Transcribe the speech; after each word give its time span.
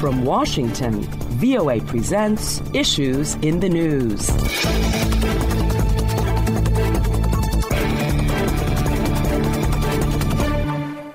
From 0.00 0.24
Washington, 0.24 1.02
VOA 1.02 1.78
presents 1.82 2.62
Issues 2.72 3.34
in 3.42 3.60
the 3.60 3.68
News. 3.68 4.30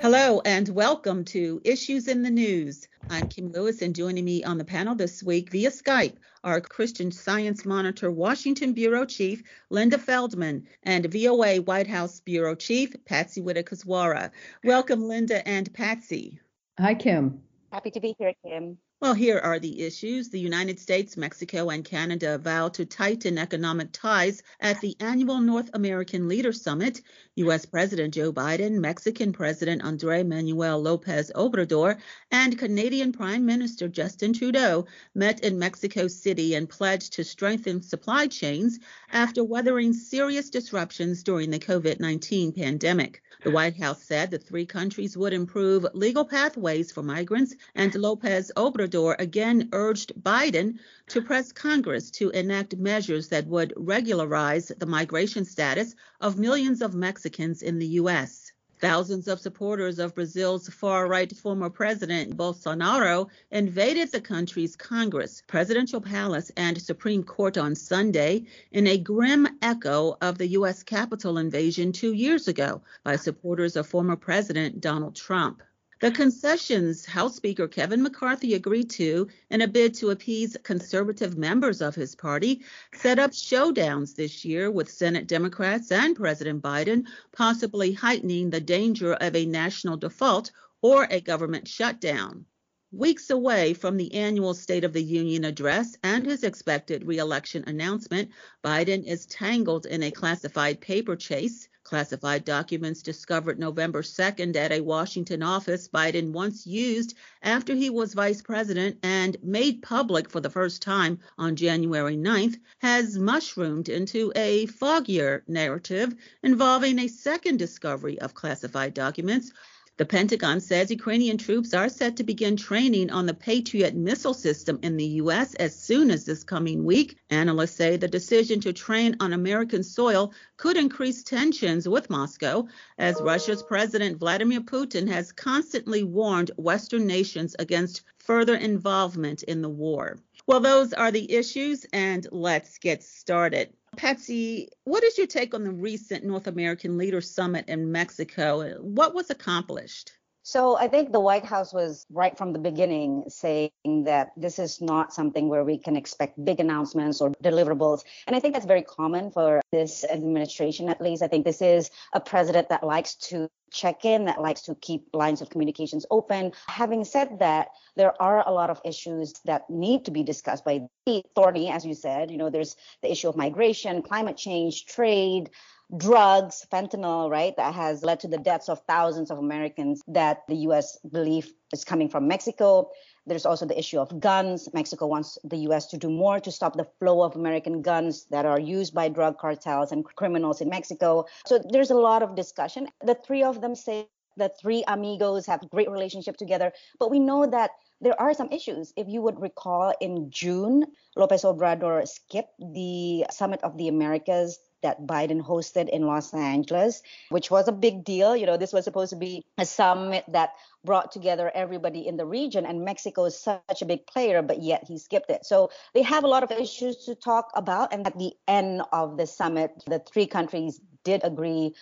Hello, 0.04 0.40
and 0.46 0.70
welcome 0.70 1.26
to 1.26 1.60
Issues 1.66 2.08
in 2.08 2.22
the 2.22 2.30
News. 2.30 2.88
I'm 3.10 3.28
Kim 3.28 3.52
Lewis, 3.52 3.82
and 3.82 3.96
joining 3.96 4.24
me 4.24 4.44
on 4.44 4.60
the 4.60 4.64
panel 4.64 4.94
this 4.94 5.24
week 5.24 5.52
via 5.52 5.72
Skype 5.72 6.18
are 6.44 6.62
Christian 6.62 7.12
Science 7.12 7.66
Monitor 7.66 8.12
Washington 8.12 8.74
Bureau 8.74 9.06
Chief 9.06 9.42
Linda 9.72 9.98
Feldman 9.98 10.68
and 10.84 11.12
VOA 11.12 11.56
White 11.56 11.88
House 11.88 12.20
Bureau 12.20 12.54
Chief 12.54 12.94
Patsy 13.06 13.42
Widakuswara. 13.42 14.30
Welcome, 14.64 15.08
Linda 15.08 15.46
and 15.48 15.74
Patsy. 15.74 16.40
Hi, 16.78 16.94
Kim. 16.94 17.42
Happy 17.72 17.92
to 17.92 18.00
be 18.00 18.16
here, 18.18 18.34
Kim. 18.44 18.78
Well, 19.02 19.14
here 19.14 19.40
are 19.40 19.60
the 19.60 19.82
issues. 19.82 20.30
The 20.30 20.40
United 20.40 20.80
States, 20.80 21.18
Mexico, 21.18 21.70
and 21.70 21.84
Canada 21.84 22.38
vow 22.38 22.70
to 22.70 22.86
tighten 22.86 23.38
economic 23.38 23.92
ties 23.92 24.42
at 24.62 24.80
the 24.80 24.96
annual 25.02 25.42
North 25.42 25.70
American 25.74 26.30
Leaders 26.30 26.62
Summit. 26.62 27.02
U.S. 27.36 27.66
President 27.66 28.14
Joe 28.14 28.32
Biden, 28.32 28.80
Mexican 28.80 29.34
President 29.34 29.84
Andre 29.84 30.24
Manuel 30.24 30.82
Lopez 30.82 31.30
Obrador, 31.36 32.00
and 32.32 32.58
Canadian 32.58 33.12
Prime 33.12 33.46
Minister 33.46 33.90
Justin 33.90 34.32
Trudeau 34.32 34.86
met 35.14 35.42
in 35.42 35.60
Mexico 35.60 36.08
City 36.08 36.56
and 36.56 36.70
pledged 36.70 37.14
to 37.14 37.26
strengthen 37.26 37.82
supply 37.82 38.28
chains 38.28 38.80
after 39.12 39.44
weathering 39.44 39.92
serious 39.92 40.50
disruptions 40.50 41.22
during 41.22 41.52
the 41.52 41.60
COVID 41.60 42.00
19 42.00 42.54
pandemic. 42.54 43.22
The 43.46 43.52
White 43.52 43.78
House 43.78 44.02
said 44.02 44.32
the 44.32 44.40
three 44.40 44.66
countries 44.66 45.16
would 45.16 45.32
improve 45.32 45.86
legal 45.94 46.26
pathways 46.26 46.92
for 46.92 47.04
migrants, 47.04 47.54
and 47.76 47.94
Lopez 47.94 48.52
Obrador 48.58 49.16
again 49.20 49.70
urged 49.72 50.14
Biden 50.20 50.80
to 51.10 51.22
press 51.22 51.52
Congress 51.52 52.10
to 52.18 52.32
enact 52.32 52.76
measures 52.76 53.28
that 53.28 53.46
would 53.46 53.72
regularize 53.78 54.72
the 54.80 54.88
migration 54.88 55.46
status 55.46 55.94
of 56.20 56.40
millions 56.40 56.82
of 56.82 56.96
Mexicans 56.96 57.62
in 57.62 57.78
the 57.78 57.86
U.S. 58.02 58.45
Thousands 58.80 59.30
of 59.30 59.40
supporters 59.40 60.00
of 60.00 60.14
Brazil's 60.16 60.68
far 60.68 61.08
right 61.08 61.34
former 61.34 61.70
president 61.70 62.36
Bolsonaro 62.36 63.30
invaded 63.50 64.12
the 64.12 64.20
country's 64.20 64.76
Congress, 64.76 65.42
presidential 65.48 66.02
palace, 66.02 66.52
and 66.58 66.82
Supreme 66.82 67.24
Court 67.24 67.58
on 67.58 67.74
Sunday 67.74 68.46
in 68.72 68.86
a 68.88 68.98
grim 68.98 69.48
echo 69.62 70.18
of 70.22 70.38
the 70.38 70.48
U.S. 70.48 70.84
Capitol 70.84 71.38
invasion 71.38 71.94
two 71.94 72.12
years 72.12 72.50
ago 72.50 72.82
by 73.06 73.16
supporters 73.16 73.78
of 73.78 73.88
former 73.88 74.18
President 74.18 74.82
Donald 74.82 75.16
Trump. 75.16 75.64
The 76.02 76.12
concessions 76.12 77.06
House 77.06 77.38
Speaker 77.38 77.70
Kevin 77.70 78.04
McCarthy 78.04 78.54
agreed 78.54 78.90
to 78.92 79.30
in 79.50 79.62
a 79.62 79.68
bid 79.68 79.94
to 79.96 80.10
appease 80.10 80.58
conservative 80.62 81.38
members 81.38 81.82
of 81.82 81.96
his 81.96 82.16
party 82.16 82.66
set 82.94 83.18
up 83.18 83.32
showdowns 83.32 84.14
this 84.14 84.44
year 84.44 84.70
with 84.70 84.92
Senate 84.92 85.26
Democrats 85.26 85.94
and 85.94 86.14
President 86.14 86.62
Biden, 86.62 87.06
possibly 87.32 87.94
heightening 87.94 88.50
the 88.50 88.60
danger 88.60 89.14
of 89.14 89.38
a 89.38 89.46
national 89.46 89.96
default 89.96 90.52
or 90.82 91.08
a 91.10 91.22
government 91.22 91.66
shutdown. 91.66 92.46
Weeks 92.92 93.30
away 93.30 93.74
from 93.74 93.96
the 93.96 94.14
annual 94.16 94.54
State 94.54 94.84
of 94.84 94.92
the 94.92 95.04
Union 95.04 95.46
address 95.46 95.96
and 96.04 96.26
his 96.26 96.44
expected 96.44 97.08
reelection 97.08 97.64
announcement, 97.68 98.32
Biden 98.66 99.06
is 99.06 99.26
tangled 99.26 99.86
in 99.86 100.04
a 100.04 100.12
classified 100.12 100.82
paper 100.82 101.16
chase 101.16 101.70
Classified 101.86 102.44
documents 102.46 103.04
discovered 103.04 103.60
November 103.60 104.02
2nd 104.02 104.56
at 104.56 104.72
a 104.72 104.82
Washington 104.82 105.44
office 105.44 105.88
Biden 105.88 106.32
once 106.32 106.66
used 106.66 107.14
after 107.44 107.76
he 107.76 107.92
was 107.92 108.16
vice 108.16 108.42
president 108.42 108.98
and 109.04 109.38
made 109.44 109.84
public 109.84 110.28
for 110.28 110.42
the 110.42 110.50
first 110.50 110.82
time 110.82 111.20
on 111.38 111.56
January 111.56 112.18
9th 112.18 112.58
has 112.80 113.20
mushroomed 113.20 113.88
into 113.88 114.34
a 114.36 114.66
foggier 114.66 115.44
narrative 115.48 116.16
involving 116.42 116.98
a 116.98 117.08
second 117.08 117.58
discovery 117.58 118.20
of 118.20 118.34
classified 118.34 118.96
documents 118.96 119.52
the 119.98 120.06
Pentagon 120.06 120.60
says 120.60 120.92
Ukrainian 120.92 121.38
troops 121.38 121.74
are 121.74 121.88
set 121.88 122.18
to 122.18 122.24
begin 122.26 122.58
training 122.58 123.10
on 123.10 123.26
the 123.26 123.34
Patriot 123.34 123.96
missile 123.96 124.34
system 124.34 124.78
in 124.82 124.98
the 124.98 125.06
U.S. 125.24 125.56
as 125.56 125.74
soon 125.74 126.12
as 126.12 126.26
this 126.26 126.44
coming 126.44 126.84
week. 126.84 127.18
Analysts 127.30 127.78
say 127.78 127.96
the 127.96 128.10
decision 128.10 128.60
to 128.60 128.74
train 128.74 129.16
on 129.22 129.32
American 129.32 129.84
soil 129.84 130.34
could 130.58 130.76
increase 130.76 131.24
tensions 131.24 131.88
with 131.88 132.10
Moscow, 132.10 132.68
as 132.98 133.22
Russia's 133.22 133.64
President 133.64 134.18
Vladimir 134.18 134.60
Putin 134.60 135.08
has 135.08 135.32
constantly 135.32 136.04
warned 136.04 136.52
Western 136.58 137.08
nations 137.08 137.56
against 137.58 138.04
further 138.18 138.56
involvement 138.56 139.44
in 139.44 139.62
the 139.62 139.70
war. 139.70 140.18
Well, 140.48 140.60
those 140.60 140.94
are 140.94 141.12
the 141.12 141.32
issues, 141.34 141.86
and 141.92 142.28
let's 142.32 142.78
get 142.78 143.04
started. 143.04 143.74
Patsy, 143.98 144.70
what 144.84 145.04
is 145.04 145.18
your 145.18 145.26
take 145.26 145.56
on 145.56 145.64
the 145.64 145.72
recent 145.72 146.24
North 146.24 146.46
American 146.46 146.98
Leaders 146.98 147.34
Summit 147.34 147.68
in 147.68 147.92
Mexico? 147.92 148.78
What 148.82 149.16
was 149.16 149.32
accomplished? 149.32 150.12
So 150.44 150.78
I 150.78 150.88
think 150.88 151.12
the 151.12 151.20
White 151.20 151.46
House 151.46 151.74
was 151.74 152.06
right 152.12 152.38
from 152.38 152.54
the 152.54 152.60
beginning 152.60 153.24
saying 153.30 153.72
that 154.04 154.30
this 154.38 154.60
is 154.60 154.80
not 154.80 155.12
something 155.12 155.50
where 155.50 155.64
we 155.64 155.80
can 155.80 155.96
expect 155.96 156.46
big 156.46 156.60
announcements 156.60 157.20
or 157.20 157.32
deliverables. 157.44 158.04
And 158.28 158.36
I 158.36 158.40
think 158.40 158.54
that's 158.54 158.68
very 158.68 158.84
common 158.84 159.32
for 159.32 159.60
this 159.72 160.04
administration, 160.04 160.88
at 160.88 161.02
least. 161.02 161.24
I 161.24 161.28
think 161.28 161.46
this 161.46 161.64
is 161.64 161.90
a 162.14 162.20
president 162.20 162.70
that 162.70 162.84
likes 162.84 163.16
to 163.30 163.50
check 163.76 164.06
in, 164.06 164.26
that 164.26 164.42
likes 164.42 164.62
to 164.64 164.76
keep 164.76 165.08
lines 165.14 165.42
of 165.42 165.50
communications 165.50 166.06
open. 166.10 166.54
Having 166.68 167.04
said 167.06 167.40
that, 167.40 167.70
there 167.96 168.20
are 168.22 168.48
a 168.48 168.52
lot 168.52 168.70
of 168.70 168.82
issues 168.86 169.34
that 169.46 169.70
need 169.70 170.06
to 170.06 170.12
be 170.12 170.24
discussed 170.24 170.64
by 170.64 170.88
the 171.06 171.22
thorny, 171.36 171.70
as 171.70 171.86
you 171.86 171.94
said. 171.94 172.32
You 172.32 172.38
know, 172.38 172.50
there's 172.50 172.76
the 173.02 173.12
issue 173.12 173.30
of 173.30 173.36
migration, 173.36 174.02
climate 174.02 174.38
change, 174.38 174.86
trade, 174.86 175.50
drugs, 175.96 176.66
fentanyl, 176.72 177.30
right, 177.30 177.56
that 177.58 177.76
has 177.76 178.04
led 178.04 178.20
to 178.22 178.28
the 178.28 178.38
deaths 178.38 178.70
of 178.70 178.82
thousands 178.88 179.30
of 179.30 179.38
Americans 179.38 180.02
that 180.08 180.44
the 180.48 180.56
US 180.68 180.98
believe 181.12 181.52
is 181.74 181.84
coming 181.84 182.10
from 182.10 182.28
Mexico. 182.28 182.90
There's 183.28 183.46
also 183.46 183.66
the 183.66 183.78
issue 183.78 184.00
of 184.00 184.20
guns. 184.20 184.70
Mexico 184.74 185.08
wants 185.08 185.38
the 185.44 185.58
US 185.70 185.88
to 185.88 185.98
do 185.98 186.10
more 186.10 186.40
to 186.40 186.52
stop 186.52 186.76
the 186.76 186.88
flow 187.00 187.24
of 187.24 187.36
American 187.36 187.82
guns 187.82 188.26
that 188.26 188.46
are 188.46 188.60
used 188.60 188.94
by 188.94 189.10
drug 189.10 189.38
cartels 189.38 189.92
and 189.92 190.06
criminals 190.06 190.62
in 190.62 190.70
Mexico. 190.70 191.26
So 191.46 191.60
there's 191.60 191.92
a 191.92 191.96
lot 191.96 192.22
of 192.22 192.36
discussion. 192.36 192.88
The 193.04 193.16
three 193.16 193.44
of 193.44 193.62
them 193.62 193.76
say 193.76 194.08
the 194.38 194.50
three 194.62 194.84
amigos 194.88 195.46
have 195.46 195.70
great 195.70 195.90
relationship 195.90 196.38
together, 196.38 196.74
but 197.00 197.10
we 197.10 197.20
know 197.20 197.46
that 197.46 197.72
there 198.02 198.20
are 198.20 198.34
some 198.34 198.52
issues. 198.52 198.94
If 198.98 199.08
you 199.08 199.22
would 199.22 199.40
recall, 199.40 199.94
in 200.02 200.30
June, 200.30 200.86
Lopez 201.16 201.44
Obrador 201.44 202.06
skipped 202.08 202.54
the 202.60 203.26
Summit 203.32 203.62
of 203.64 203.78
the 203.78 203.88
Americas 203.88 204.60
that 204.86 205.08
Biden 205.08 205.42
hosted 205.42 205.90
in 205.90 206.06
Los 206.06 206.32
Angeles, 206.34 207.02
which 207.30 207.50
was 207.50 207.68
a 207.68 207.72
big 207.72 208.04
deal. 208.04 208.36
You 208.36 208.46
know, 208.46 208.56
this 208.56 208.72
was 208.72 208.84
supposed 208.84 209.10
to 209.10 209.16
be 209.16 209.44
a 209.58 209.66
summit 209.66 210.24
that 210.28 210.52
brought 210.84 211.12
together 211.12 211.52
everybody 211.56 212.08
in 212.08 212.18
the 212.18 212.26
region, 212.26 212.66
and 212.66 212.86
Mexico 212.86 213.26
is 213.26 213.36
such 213.38 213.82
a 213.82 213.86
big 213.86 214.06
player, 214.06 214.44
but 214.44 214.62
yet 214.62 214.84
he 214.88 215.00
skipped 215.00 215.32
it. 215.32 215.44
So 215.44 215.72
they 215.96 216.04
have 216.04 216.24
a 216.24 216.28
lot 216.28 216.44
of 216.44 216.52
issues 216.52 217.06
to 217.06 217.16
talk 217.16 217.50
about. 217.56 217.92
And 217.92 218.06
at 218.06 218.18
the 218.18 218.34
end 218.48 218.84
of 218.94 219.18
the 219.18 219.26
summit, 219.26 219.72
the 219.88 220.00
three 220.00 220.28
countries 220.28 220.80
did 221.04 221.22
agree 221.24 221.74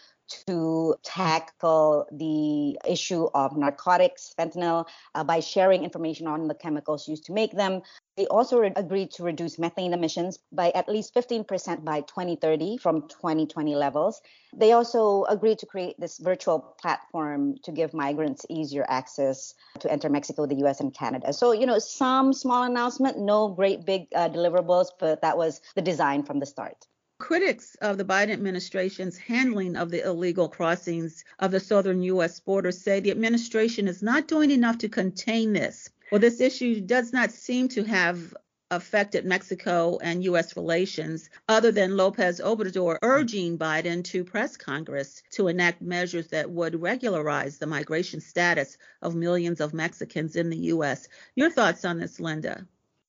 to 0.48 0.96
tackle 1.04 2.08
the 2.12 2.80
issue 2.90 3.28
of 3.34 3.58
narcotics, 3.58 4.34
fentanyl, 4.38 4.86
uh, 5.16 5.24
by 5.24 5.40
sharing 5.40 5.84
information 5.84 6.28
on 6.28 6.48
the 6.48 6.56
chemicals 6.56 7.08
used 7.08 7.26
to 7.26 7.34
make 7.34 7.52
them. 7.52 7.82
They 8.16 8.28
also 8.28 8.60
re- 8.60 8.74
agreed 8.76 9.12
to 9.12 9.24
reduce 9.24 9.58
methane 9.58 9.94
emissions 9.94 10.40
by 10.52 10.72
at 10.72 10.88
least 10.88 11.14
15% 11.16 11.84
by 11.84 12.02
2030 12.02 12.78
from 12.78 13.08
2020 13.08 13.76
levels. 13.76 14.22
They 14.56 14.72
also 14.72 15.24
agreed 15.26 15.60
to 15.60 15.66
create 15.66 16.00
this 16.00 16.20
virtual 16.20 16.60
platform 16.80 17.56
to 17.64 17.72
give 17.72 17.94
migrants 17.94 18.46
easier 18.50 18.86
access 18.88 19.54
to 19.80 19.92
enter 19.92 20.10
Mexico, 20.10 20.46
the 20.46 20.64
US, 20.66 20.80
and 20.80 20.94
Canada. 20.94 21.34
So, 21.34 21.52
you 21.54 21.66
know, 21.66 21.80
some 21.80 22.34
small 22.34 22.64
announcement, 22.64 23.18
no 23.18 23.50
great 23.50 23.86
big 23.86 24.08
uh, 24.16 24.30
deliverables, 24.30 24.88
but 25.00 25.22
that 25.22 25.38
was 25.38 25.62
the 25.76 25.82
design 25.82 26.24
from 26.24 26.40
the 26.40 26.46
start. 26.46 26.86
Critics 27.24 27.76
of 27.76 27.98
the 27.98 28.04
Biden 28.04 28.34
administration's 28.34 29.18
handling 29.18 29.78
of 29.78 29.90
the 29.90 30.06
illegal 30.06 30.50
crossings 30.50 31.24
of 31.40 31.52
the 31.52 31.60
southern 31.62 32.04
U.S. 32.04 32.42
border 32.42 32.74
say 32.74 33.00
the 33.00 33.12
administration 33.12 33.88
is 33.88 34.04
not 34.04 34.28
doing 34.28 34.52
enough 34.52 34.80
to 34.80 34.90
contain 34.90 35.54
this. 35.54 35.90
Well, 36.12 36.20
this 36.20 36.42
issue 36.42 36.82
does 36.82 37.14
not 37.14 37.32
seem 37.32 37.70
to 37.70 37.86
have 37.86 38.36
affected 38.72 39.24
Mexico 39.24 40.00
and 40.04 40.22
U.S. 40.26 40.58
relations, 40.58 41.30
other 41.48 41.72
than 41.72 41.96
Lopez 41.96 42.42
Obrador 42.42 43.00
urging 43.02 43.58
Biden 43.58 44.04
to 44.04 44.26
press 44.26 44.58
Congress 44.58 45.24
to 45.32 45.48
enact 45.48 45.82
measures 45.82 46.28
that 46.28 46.52
would 46.52 46.82
regularize 46.82 47.58
the 47.58 47.68
migration 47.68 48.20
status 48.20 48.78
of 49.02 49.16
millions 49.16 49.62
of 49.62 49.74
Mexicans 49.74 50.36
in 50.36 50.50
the 50.50 50.58
U.S. 50.58 51.08
Your 51.36 51.50
thoughts 51.50 51.86
on 51.86 52.00
this, 52.00 52.20
Linda? 52.20 52.68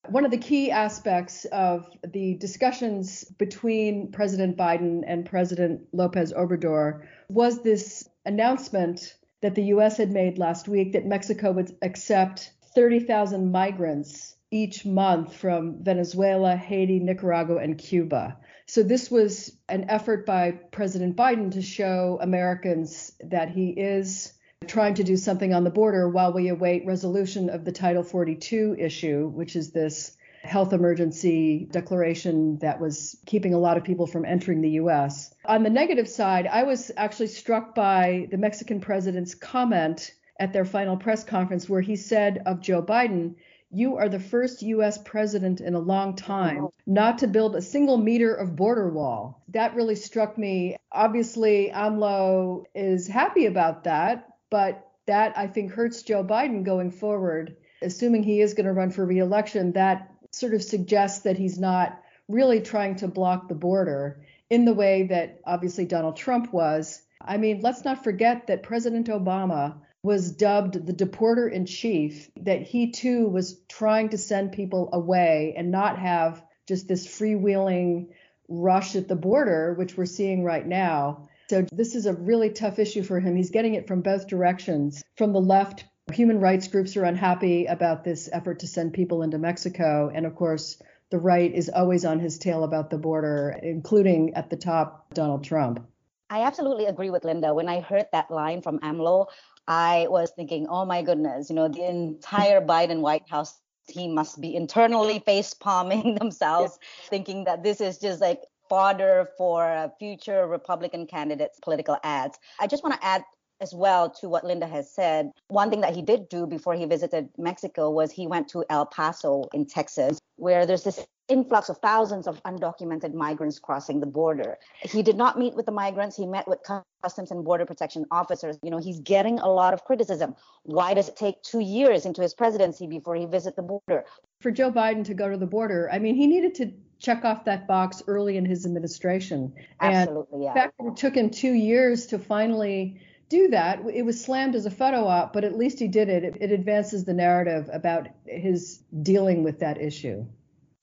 One 0.09 0.27
of 0.27 0.31
the 0.31 0.39
key 0.39 0.71
aspects 0.71 1.47
of 1.47 1.89
the 2.07 2.35
discussions 2.35 3.25
between 3.25 4.13
President 4.13 4.57
Biden 4.57 5.03
and 5.07 5.25
President 5.25 5.81
Lopez 5.93 6.33
Obrador 6.33 7.07
was 7.29 7.63
this 7.63 8.07
announcement 8.27 9.17
that 9.41 9.55
the 9.55 9.65
U.S. 9.65 9.97
had 9.97 10.11
made 10.11 10.39
last 10.39 10.69
week 10.69 10.93
that 10.93 11.07
Mexico 11.07 11.53
would 11.53 11.75
accept 11.81 12.53
30,000 12.75 13.51
migrants 13.51 14.37
each 14.51 14.85
month 14.85 15.35
from 15.35 15.83
Venezuela, 15.83 16.55
Haiti, 16.55 17.01
Nicaragua, 17.01 17.57
and 17.57 17.79
Cuba. 17.79 18.37
So 18.67 18.83
this 18.83 19.11
was 19.11 19.57
an 19.69 19.87
effort 19.89 20.27
by 20.27 20.53
President 20.71 21.17
Biden 21.17 21.51
to 21.53 21.63
show 21.63 22.19
Americans 22.21 23.13
that 23.21 23.49
he 23.49 23.71
is 23.71 24.34
trying 24.65 24.95
to 24.95 25.05
do 25.05 25.17
something 25.17 25.55
on 25.55 25.65
the 25.65 25.71
border 25.71 26.09
while 26.09 26.33
we 26.33 26.49
await 26.49 26.87
resolution 26.87 27.49
of 27.51 27.65
the 27.65 27.73
Title 27.73 28.03
42 28.03 28.77
issue, 28.79 29.29
which 29.29 29.57
is 29.57 29.71
this 29.71 30.17
health 30.43 30.73
emergency 30.73 31.67
declaration 31.71 32.59
that 32.59 32.81
was 32.81 33.17
keeping 33.27 33.55
a 33.55 33.59
lot 33.59 33.77
of 33.77 33.85
people 33.85 34.07
from 34.07 34.25
entering 34.25 34.61
the 34.61 34.73
US. 34.73 35.35
On 35.47 35.63
the 35.63 35.71
negative 35.71 36.09
side, 36.09 36.47
I 36.47 36.65
was 36.65 36.91
actually 36.97 37.29
struck 37.29 37.75
by 37.75 38.29
the 38.31 38.37
Mexican 38.37 38.81
president's 38.81 39.35
comment 39.35 40.13
at 40.39 40.53
their 40.53 40.65
final 40.65 40.97
press 40.97 41.25
conference 41.25 41.69
where 41.69 41.81
he 41.81 41.97
said 41.97 42.43
of 42.45 42.61
Joe 42.61 42.83
Biden, 42.83 43.37
you 43.71 43.97
are 43.97 44.09
the 44.09 44.21
first 44.21 44.63
US 44.63 44.99
president 44.99 45.61
in 45.61 45.75
a 45.75 45.81
long 45.81 46.15
time 46.15 46.69
not 46.87 47.19
to 47.19 47.27
build 47.27 47.57
a 47.57 47.63
single 47.63 47.97
meter 47.97 48.35
of 48.35 48.55
border 48.55 48.91
wall. 48.91 49.43
That 49.49 49.75
really 49.75 49.97
struck 49.97 50.39
me. 50.39 50.77
Obviously, 50.93 51.73
AMLO 51.75 52.65
is 52.75 53.09
happy 53.09 53.47
about 53.47 53.85
that, 53.85 54.29
but 54.55 54.89
that 55.07 55.37
I 55.37 55.49
think 55.49 55.73
hurts 55.73 56.05
Joe 56.05 56.23
Biden 56.23 56.63
going 56.63 56.93
forward. 56.93 57.57
Assuming 57.83 58.23
he 58.23 58.41
is 58.41 58.55
going 58.55 58.67
to 58.67 58.73
run 58.73 58.93
for 58.93 59.05
reelection, 59.05 59.73
that 59.73 60.13
sort 60.31 60.55
of 60.55 60.63
suggests 60.63 61.23
that 61.23 61.37
he's 61.37 61.59
not 61.59 62.01
really 62.29 62.61
trying 62.61 62.95
to 62.97 63.09
block 63.09 63.49
the 63.49 63.57
border 63.57 64.25
in 64.49 64.65
the 64.65 64.73
way 64.73 65.09
that 65.09 65.41
obviously 65.45 65.87
Donald 65.87 66.17
Trump 66.17 66.53
was. 66.53 67.03
I 67.21 67.37
mean, 67.37 67.63
let's 67.63 67.85
not 67.85 68.05
forget 68.05 68.47
that 68.47 68.63
President 68.63 69.09
Obama 69.09 69.75
was 70.05 70.31
dubbed 70.31 70.87
the 70.87 70.93
deporter 70.93 71.51
in 71.51 71.67
chief, 71.67 72.31
that 72.37 72.63
he 72.63 72.93
too 72.93 73.27
was 73.27 73.59
trying 73.69 74.11
to 74.11 74.19
send 74.19 74.53
people 74.53 74.89
away 74.93 75.55
and 75.57 75.73
not 75.73 75.99
have 75.99 76.41
just 76.69 76.87
this 76.87 77.09
freewheeling 77.09 78.07
rush 78.47 78.95
at 78.95 79.09
the 79.09 79.17
border, 79.17 79.75
which 79.75 79.97
we're 79.97 80.07
seeing 80.07 80.45
right 80.45 80.65
now. 80.65 81.29
So, 81.49 81.67
this 81.73 81.95
is 81.95 82.07
a 82.07 82.15
really 82.15 82.51
tough 82.51 82.79
issue 82.79 83.03
for 83.03 83.21
him. 83.21 83.37
He's 83.37 83.51
getting 83.51 83.75
it 83.75 83.87
from 83.87 84.01
both 84.01 84.27
directions. 84.27 85.03
From 85.17 85.33
the 85.33 85.41
left, 85.41 85.85
human 86.13 86.41
rights 86.41 86.69
groups 86.69 86.97
are 86.97 87.05
unhappy 87.05 87.67
about 87.67 88.05
this 88.05 88.29
effort 88.33 88.61
to 88.61 88.67
send 88.67 88.93
people 88.93 89.23
into 89.23 89.39
Mexico. 89.39 90.11
And 90.15 90.27
of 90.27 90.35
course, 90.35 90.81
the 91.11 91.19
right 91.19 91.53
is 91.53 91.69
always 91.69 92.05
on 92.05 92.19
his 92.19 92.39
tail 92.39 92.65
about 92.65 92.91
the 92.91 92.99
border, 92.99 93.59
including 93.63 94.35
at 94.35 94.51
the 94.51 94.57
top, 94.57 95.13
Donald 95.15 95.45
Trump. 95.45 95.87
I 96.31 96.43
absolutely 96.43 96.87
agree 96.87 97.11
with 97.11 97.25
Linda. 97.25 97.55
When 97.55 97.69
I 97.69 97.81
heard 97.81 98.07
that 98.13 98.31
line 98.31 98.63
from 98.63 98.81
AMLO, 98.81 99.27
I 99.69 100.07
was 100.09 100.33
thinking, 100.35 100.67
oh 100.69 100.85
my 100.85 101.03
goodness, 101.03 101.49
you 101.49 101.57
know, 101.57 101.69
the 101.69 101.87
entire 101.89 102.61
Biden 102.61 103.01
White 103.01 103.29
House 103.29 103.61
team 103.89 104.15
must 104.15 104.41
be 104.41 104.57
internally 104.57 105.21
face 105.21 105.55
palming 105.55 106.15
themselves, 106.19 106.79
thinking 107.09 107.45
that 107.45 107.63
this 107.63 107.81
is 107.81 107.99
just 107.99 108.21
like 108.21 108.41
fodder 108.69 109.29
for 109.37 109.65
uh, 109.71 109.89
future 109.99 110.47
Republican 110.47 111.07
candidates' 111.07 111.59
political 111.61 111.97
ads. 112.03 112.39
I 112.61 112.67
just 112.67 112.83
want 112.83 112.95
to 113.01 113.05
add 113.05 113.25
as 113.65 113.75
well 113.75 114.11
to 114.21 114.29
what 114.29 114.45
Linda 114.45 114.69
has 114.69 114.87
said. 114.89 115.33
One 115.49 115.71
thing 115.71 115.81
that 115.81 115.97
he 115.97 116.03
did 116.03 116.29
do 116.29 116.47
before 116.47 116.75
he 116.75 116.85
visited 116.85 117.31
Mexico 117.37 117.91
was 117.91 118.13
he 118.13 118.27
went 118.27 118.47
to 118.51 118.65
El 118.69 118.87
Paso 118.87 119.45
in 119.53 119.67
Texas, 119.67 120.21
where 120.37 120.67
there's 120.67 120.85
this 120.85 121.05
influx 121.29 121.71
of 121.71 121.79
thousands 121.79 122.27
of 122.27 122.43
undocumented 122.43 123.15
migrants 123.15 123.59
crossing 123.59 123.99
the 123.99 124.07
border. 124.21 124.59
He 124.83 125.03
did 125.03 125.17
not 125.17 125.39
meet 125.39 125.55
with 125.55 125.65
the 125.65 125.73
migrants, 125.73 126.15
he 126.15 126.27
met 126.27 126.47
with 126.47 126.59
customs 127.03 127.31
and 127.31 127.43
border 127.43 127.65
protection 127.65 128.05
officers. 128.11 128.59
You 128.63 128.71
know, 128.71 128.79
he's 128.79 129.01
getting 129.01 129.39
a 129.39 129.49
lot 129.49 129.73
of 129.73 129.85
criticism. 129.85 130.37
Why 130.65 130.93
does 130.93 131.09
it 131.09 131.17
take 131.17 131.43
2 131.43 131.61
years 131.61 132.05
into 132.05 132.21
his 132.21 132.35
presidency 132.35 132.87
before 132.87 133.17
he 133.17 133.25
visit 133.25 133.57
the 133.57 133.63
border? 133.63 134.05
For 134.41 134.51
Joe 134.51 134.71
Biden 134.71 135.03
to 135.07 135.15
go 135.15 135.31
to 135.31 135.39
the 135.39 135.47
border, 135.47 135.89
I 135.91 135.99
mean, 135.99 136.15
he 136.15 136.27
needed 136.27 136.55
to 136.57 136.73
check 136.99 137.25
off 137.25 137.47
that 137.47 137.67
box 137.67 138.03
early 138.07 138.37
in 138.37 138.45
his 138.45 138.67
administration. 138.67 139.55
Absolutely, 139.81 140.35
and 140.35 140.43
yeah. 140.45 140.53
The 140.53 140.61
fact 140.61 140.75
it 140.79 140.97
took 140.97 141.15
him 141.15 141.31
2 141.31 141.53
years 141.53 142.07
to 142.09 142.19
finally 142.19 143.01
do 143.35 143.49
that. 143.49 143.81
It 143.93 144.03
was 144.03 144.23
slammed 144.23 144.55
as 144.55 144.67
a 144.67 144.71
photo 144.71 145.07
op, 145.07 145.33
but 145.33 145.45
at 145.45 145.57
least 145.57 145.79
he 145.79 145.89
did 145.89 146.09
it. 146.09 146.23
It, 146.23 146.37
it 146.41 146.53
advances 146.53 147.05
the 147.05 147.15
narrative 147.15 147.69
about 147.73 148.09
his 148.27 148.81
dealing 149.03 149.43
with 149.43 149.59
that 149.59 149.81
issue 149.81 150.25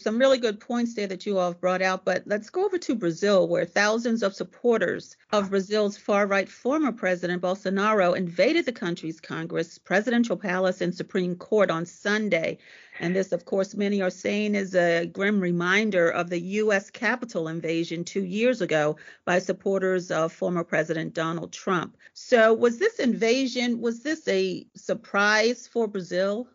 some 0.01 0.17
really 0.17 0.37
good 0.37 0.59
points 0.59 0.95
there 0.95 1.07
that 1.07 1.25
you 1.25 1.37
all 1.37 1.51
have 1.51 1.61
brought 1.61 1.81
out. 1.81 2.05
But 2.05 2.23
let's 2.25 2.49
go 2.49 2.65
over 2.65 2.77
to 2.77 2.95
Brazil, 2.95 3.47
where 3.47 3.65
thousands 3.65 4.23
of 4.23 4.33
supporters 4.33 5.15
of 5.31 5.49
Brazil's 5.49 5.97
far 5.97 6.27
right 6.27 6.49
former 6.49 6.91
President 6.91 7.41
Bolsonaro 7.41 8.15
invaded 8.15 8.65
the 8.65 8.71
country's 8.71 9.19
Congress, 9.19 9.77
presidential 9.77 10.37
palace, 10.37 10.81
and 10.81 10.93
Supreme 10.93 11.35
Court 11.35 11.69
on 11.69 11.85
Sunday. 11.85 12.57
And 12.99 13.15
this, 13.15 13.31
of 13.31 13.45
course, 13.45 13.73
many 13.73 14.01
are 14.01 14.09
saying 14.09 14.55
is 14.55 14.75
a 14.75 15.05
grim 15.05 15.39
reminder 15.39 16.09
of 16.09 16.29
the 16.29 16.39
U.S. 16.39 16.89
Capitol 16.89 17.47
invasion 17.47 18.03
two 18.03 18.23
years 18.23 18.61
ago 18.61 18.97
by 19.25 19.39
supporters 19.39 20.11
of 20.11 20.31
former 20.31 20.63
President 20.63 21.13
Donald 21.13 21.51
Trump. 21.51 21.97
So, 22.13 22.53
was 22.53 22.77
this 22.77 22.99
invasion, 22.99 23.81
was 23.81 24.03
this 24.03 24.27
a 24.27 24.67
surprise 24.75 25.67
for 25.67 25.87
Brazil? 25.87 26.47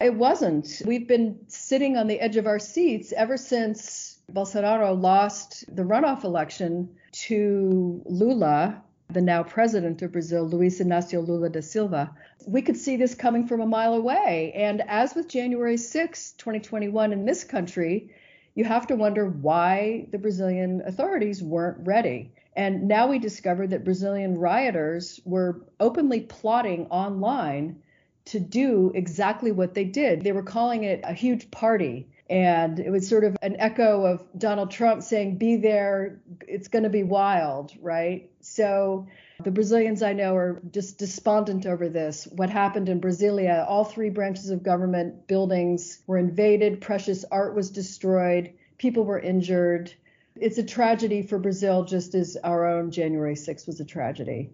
It 0.00 0.14
wasn't. 0.14 0.80
We've 0.86 1.06
been 1.06 1.38
sitting 1.46 1.98
on 1.98 2.06
the 2.06 2.20
edge 2.20 2.38
of 2.38 2.46
our 2.46 2.58
seats 2.58 3.12
ever 3.12 3.36
since 3.36 4.18
Bolsonaro 4.32 4.98
lost 4.98 5.64
the 5.76 5.82
runoff 5.82 6.24
election 6.24 6.88
to 7.12 8.00
Lula, 8.06 8.82
the 9.10 9.20
now 9.20 9.42
president 9.42 10.00
of 10.00 10.12
Brazil, 10.12 10.48
Luiz 10.48 10.80
Inácio 10.80 11.26
Lula 11.26 11.50
da 11.50 11.60
Silva. 11.60 12.10
We 12.46 12.62
could 12.62 12.78
see 12.78 12.96
this 12.96 13.14
coming 13.14 13.46
from 13.46 13.60
a 13.60 13.66
mile 13.66 13.92
away. 13.92 14.52
And 14.54 14.82
as 14.88 15.14
with 15.14 15.28
January 15.28 15.76
6, 15.76 16.32
2021, 16.32 17.12
in 17.12 17.26
this 17.26 17.44
country, 17.44 18.08
you 18.54 18.64
have 18.64 18.86
to 18.86 18.96
wonder 18.96 19.26
why 19.28 20.06
the 20.12 20.18
Brazilian 20.18 20.80
authorities 20.86 21.42
weren't 21.42 21.86
ready. 21.86 22.32
And 22.56 22.88
now 22.88 23.06
we 23.06 23.18
discover 23.18 23.66
that 23.66 23.84
Brazilian 23.84 24.38
rioters 24.38 25.20
were 25.26 25.60
openly 25.78 26.20
plotting 26.20 26.86
online 26.86 27.82
to 28.26 28.40
do 28.40 28.92
exactly 28.94 29.52
what 29.52 29.74
they 29.74 29.84
did. 29.84 30.22
They 30.22 30.32
were 30.32 30.42
calling 30.42 30.84
it 30.84 31.00
a 31.04 31.12
huge 31.12 31.50
party. 31.50 32.08
And 32.28 32.78
it 32.78 32.90
was 32.90 33.08
sort 33.08 33.24
of 33.24 33.36
an 33.42 33.56
echo 33.58 34.04
of 34.04 34.24
Donald 34.38 34.70
Trump 34.70 35.02
saying, 35.02 35.36
be 35.36 35.56
there, 35.56 36.20
it's 36.46 36.68
going 36.68 36.84
to 36.84 36.90
be 36.90 37.02
wild, 37.02 37.72
right? 37.80 38.30
So 38.40 39.08
the 39.42 39.50
Brazilians 39.50 40.00
I 40.00 40.12
know 40.12 40.36
are 40.36 40.62
just 40.70 40.96
despondent 40.96 41.66
over 41.66 41.88
this. 41.88 42.28
What 42.30 42.48
happened 42.48 42.88
in 42.88 43.00
Brasilia, 43.00 43.66
all 43.68 43.84
three 43.84 44.10
branches 44.10 44.50
of 44.50 44.62
government 44.62 45.26
buildings 45.26 46.02
were 46.06 46.18
invaded, 46.18 46.80
precious 46.80 47.24
art 47.32 47.56
was 47.56 47.70
destroyed, 47.70 48.52
people 48.78 49.04
were 49.04 49.18
injured. 49.18 49.92
It's 50.36 50.58
a 50.58 50.62
tragedy 50.62 51.22
for 51.22 51.38
Brazil, 51.38 51.84
just 51.84 52.14
as 52.14 52.36
our 52.44 52.64
own 52.64 52.92
January 52.92 53.34
6th 53.34 53.66
was 53.66 53.80
a 53.80 53.84
tragedy. 53.84 54.50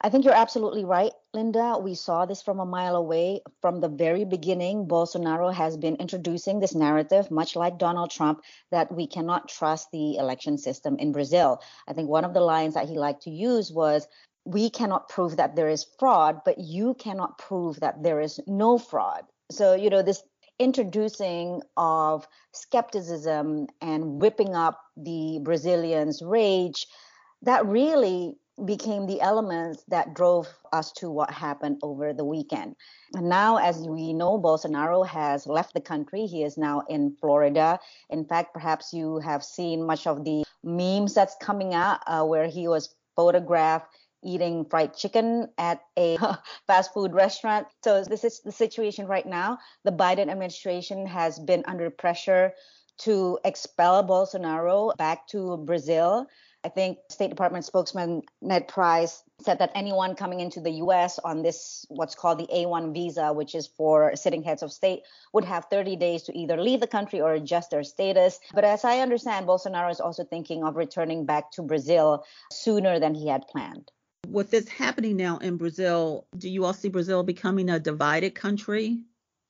I 0.00 0.08
think 0.08 0.24
you're 0.24 0.34
absolutely 0.34 0.84
right, 0.84 1.12
Linda. 1.34 1.78
We 1.80 1.94
saw 1.94 2.26
this 2.26 2.42
from 2.42 2.60
a 2.60 2.66
mile 2.66 2.94
away. 2.94 3.40
From 3.62 3.80
the 3.80 3.88
very 3.88 4.24
beginning, 4.24 4.86
Bolsonaro 4.86 5.52
has 5.52 5.78
been 5.78 5.96
introducing 5.96 6.60
this 6.60 6.74
narrative, 6.74 7.30
much 7.30 7.56
like 7.56 7.78
Donald 7.78 8.10
Trump, 8.10 8.42
that 8.70 8.92
we 8.92 9.06
cannot 9.06 9.48
trust 9.48 9.90
the 9.92 10.16
election 10.16 10.58
system 10.58 10.96
in 10.98 11.12
Brazil. 11.12 11.62
I 11.88 11.94
think 11.94 12.10
one 12.10 12.26
of 12.26 12.34
the 12.34 12.40
lines 12.40 12.74
that 12.74 12.88
he 12.88 12.98
liked 12.98 13.22
to 13.22 13.30
use 13.30 13.72
was, 13.72 14.06
we 14.44 14.68
cannot 14.68 15.08
prove 15.08 15.36
that 15.36 15.56
there 15.56 15.68
is 15.68 15.86
fraud, 15.98 16.42
but 16.44 16.58
you 16.58 16.94
cannot 16.94 17.38
prove 17.38 17.80
that 17.80 18.02
there 18.02 18.20
is 18.20 18.38
no 18.46 18.76
fraud. 18.76 19.22
So, 19.50 19.74
you 19.74 19.88
know, 19.88 20.02
this 20.02 20.22
introducing 20.58 21.62
of 21.78 22.28
skepticism 22.52 23.68
and 23.80 24.20
whipping 24.20 24.54
up 24.54 24.80
the 24.96 25.38
Brazilians' 25.42 26.20
rage, 26.20 26.86
that 27.42 27.64
really 27.66 28.36
became 28.64 29.06
the 29.06 29.20
elements 29.20 29.84
that 29.88 30.14
drove 30.14 30.48
us 30.72 30.92
to 30.92 31.10
what 31.10 31.30
happened 31.30 31.78
over 31.82 32.12
the 32.12 32.24
weekend. 32.24 32.76
And 33.14 33.28
now, 33.28 33.56
as 33.56 33.78
we 33.78 34.12
know, 34.12 34.38
Bolsonaro 34.38 35.06
has 35.06 35.46
left 35.46 35.74
the 35.74 35.80
country. 35.80 36.26
He 36.26 36.42
is 36.42 36.56
now 36.56 36.82
in 36.88 37.16
Florida. 37.20 37.78
In 38.10 38.24
fact, 38.24 38.54
perhaps 38.54 38.92
you 38.92 39.18
have 39.18 39.44
seen 39.44 39.86
much 39.86 40.06
of 40.06 40.24
the 40.24 40.44
memes 40.62 41.14
that's 41.14 41.36
coming 41.40 41.74
out 41.74 42.00
uh, 42.06 42.24
where 42.24 42.46
he 42.46 42.68
was 42.68 42.94
photographed 43.16 43.86
eating 44.24 44.64
fried 44.64 44.94
chicken 44.94 45.48
at 45.58 45.80
a 45.98 46.16
fast 46.68 46.94
food 46.94 47.12
restaurant. 47.12 47.66
So, 47.82 48.04
this 48.04 48.24
is 48.24 48.40
the 48.40 48.52
situation 48.52 49.06
right 49.06 49.26
now. 49.26 49.58
The 49.84 49.92
Biden 49.92 50.30
administration 50.30 51.06
has 51.06 51.38
been 51.38 51.64
under 51.66 51.90
pressure 51.90 52.52
to 52.98 53.38
expel 53.44 54.04
Bolsonaro 54.04 54.96
back 54.96 55.26
to 55.28 55.56
Brazil. 55.56 56.28
I 56.64 56.68
think 56.68 56.98
State 57.08 57.30
Department 57.30 57.64
spokesman 57.64 58.22
Ned 58.40 58.68
Price 58.68 59.24
said 59.40 59.58
that 59.58 59.72
anyone 59.74 60.14
coming 60.14 60.38
into 60.38 60.60
the 60.60 60.70
US 60.84 61.18
on 61.18 61.42
this, 61.42 61.84
what's 61.88 62.14
called 62.14 62.38
the 62.38 62.46
A1 62.46 62.94
visa, 62.94 63.32
which 63.32 63.56
is 63.56 63.66
for 63.66 64.14
sitting 64.14 64.44
heads 64.44 64.62
of 64.62 64.72
state, 64.72 65.02
would 65.32 65.44
have 65.44 65.66
30 65.70 65.96
days 65.96 66.22
to 66.24 66.38
either 66.38 66.56
leave 66.56 66.78
the 66.78 66.86
country 66.86 67.20
or 67.20 67.32
adjust 67.32 67.70
their 67.70 67.82
status. 67.82 68.38
But 68.54 68.64
as 68.64 68.84
I 68.84 69.00
understand, 69.00 69.46
Bolsonaro 69.46 69.90
is 69.90 70.00
also 70.00 70.22
thinking 70.22 70.62
of 70.62 70.76
returning 70.76 71.26
back 71.26 71.50
to 71.52 71.62
Brazil 71.62 72.24
sooner 72.52 73.00
than 73.00 73.14
he 73.14 73.26
had 73.26 73.48
planned. 73.48 73.90
With 74.28 74.52
this 74.52 74.68
happening 74.68 75.16
now 75.16 75.38
in 75.38 75.56
Brazil, 75.56 76.26
do 76.38 76.48
you 76.48 76.64
all 76.64 76.74
see 76.74 76.88
Brazil 76.88 77.24
becoming 77.24 77.70
a 77.70 77.80
divided 77.80 78.36
country? 78.36 79.00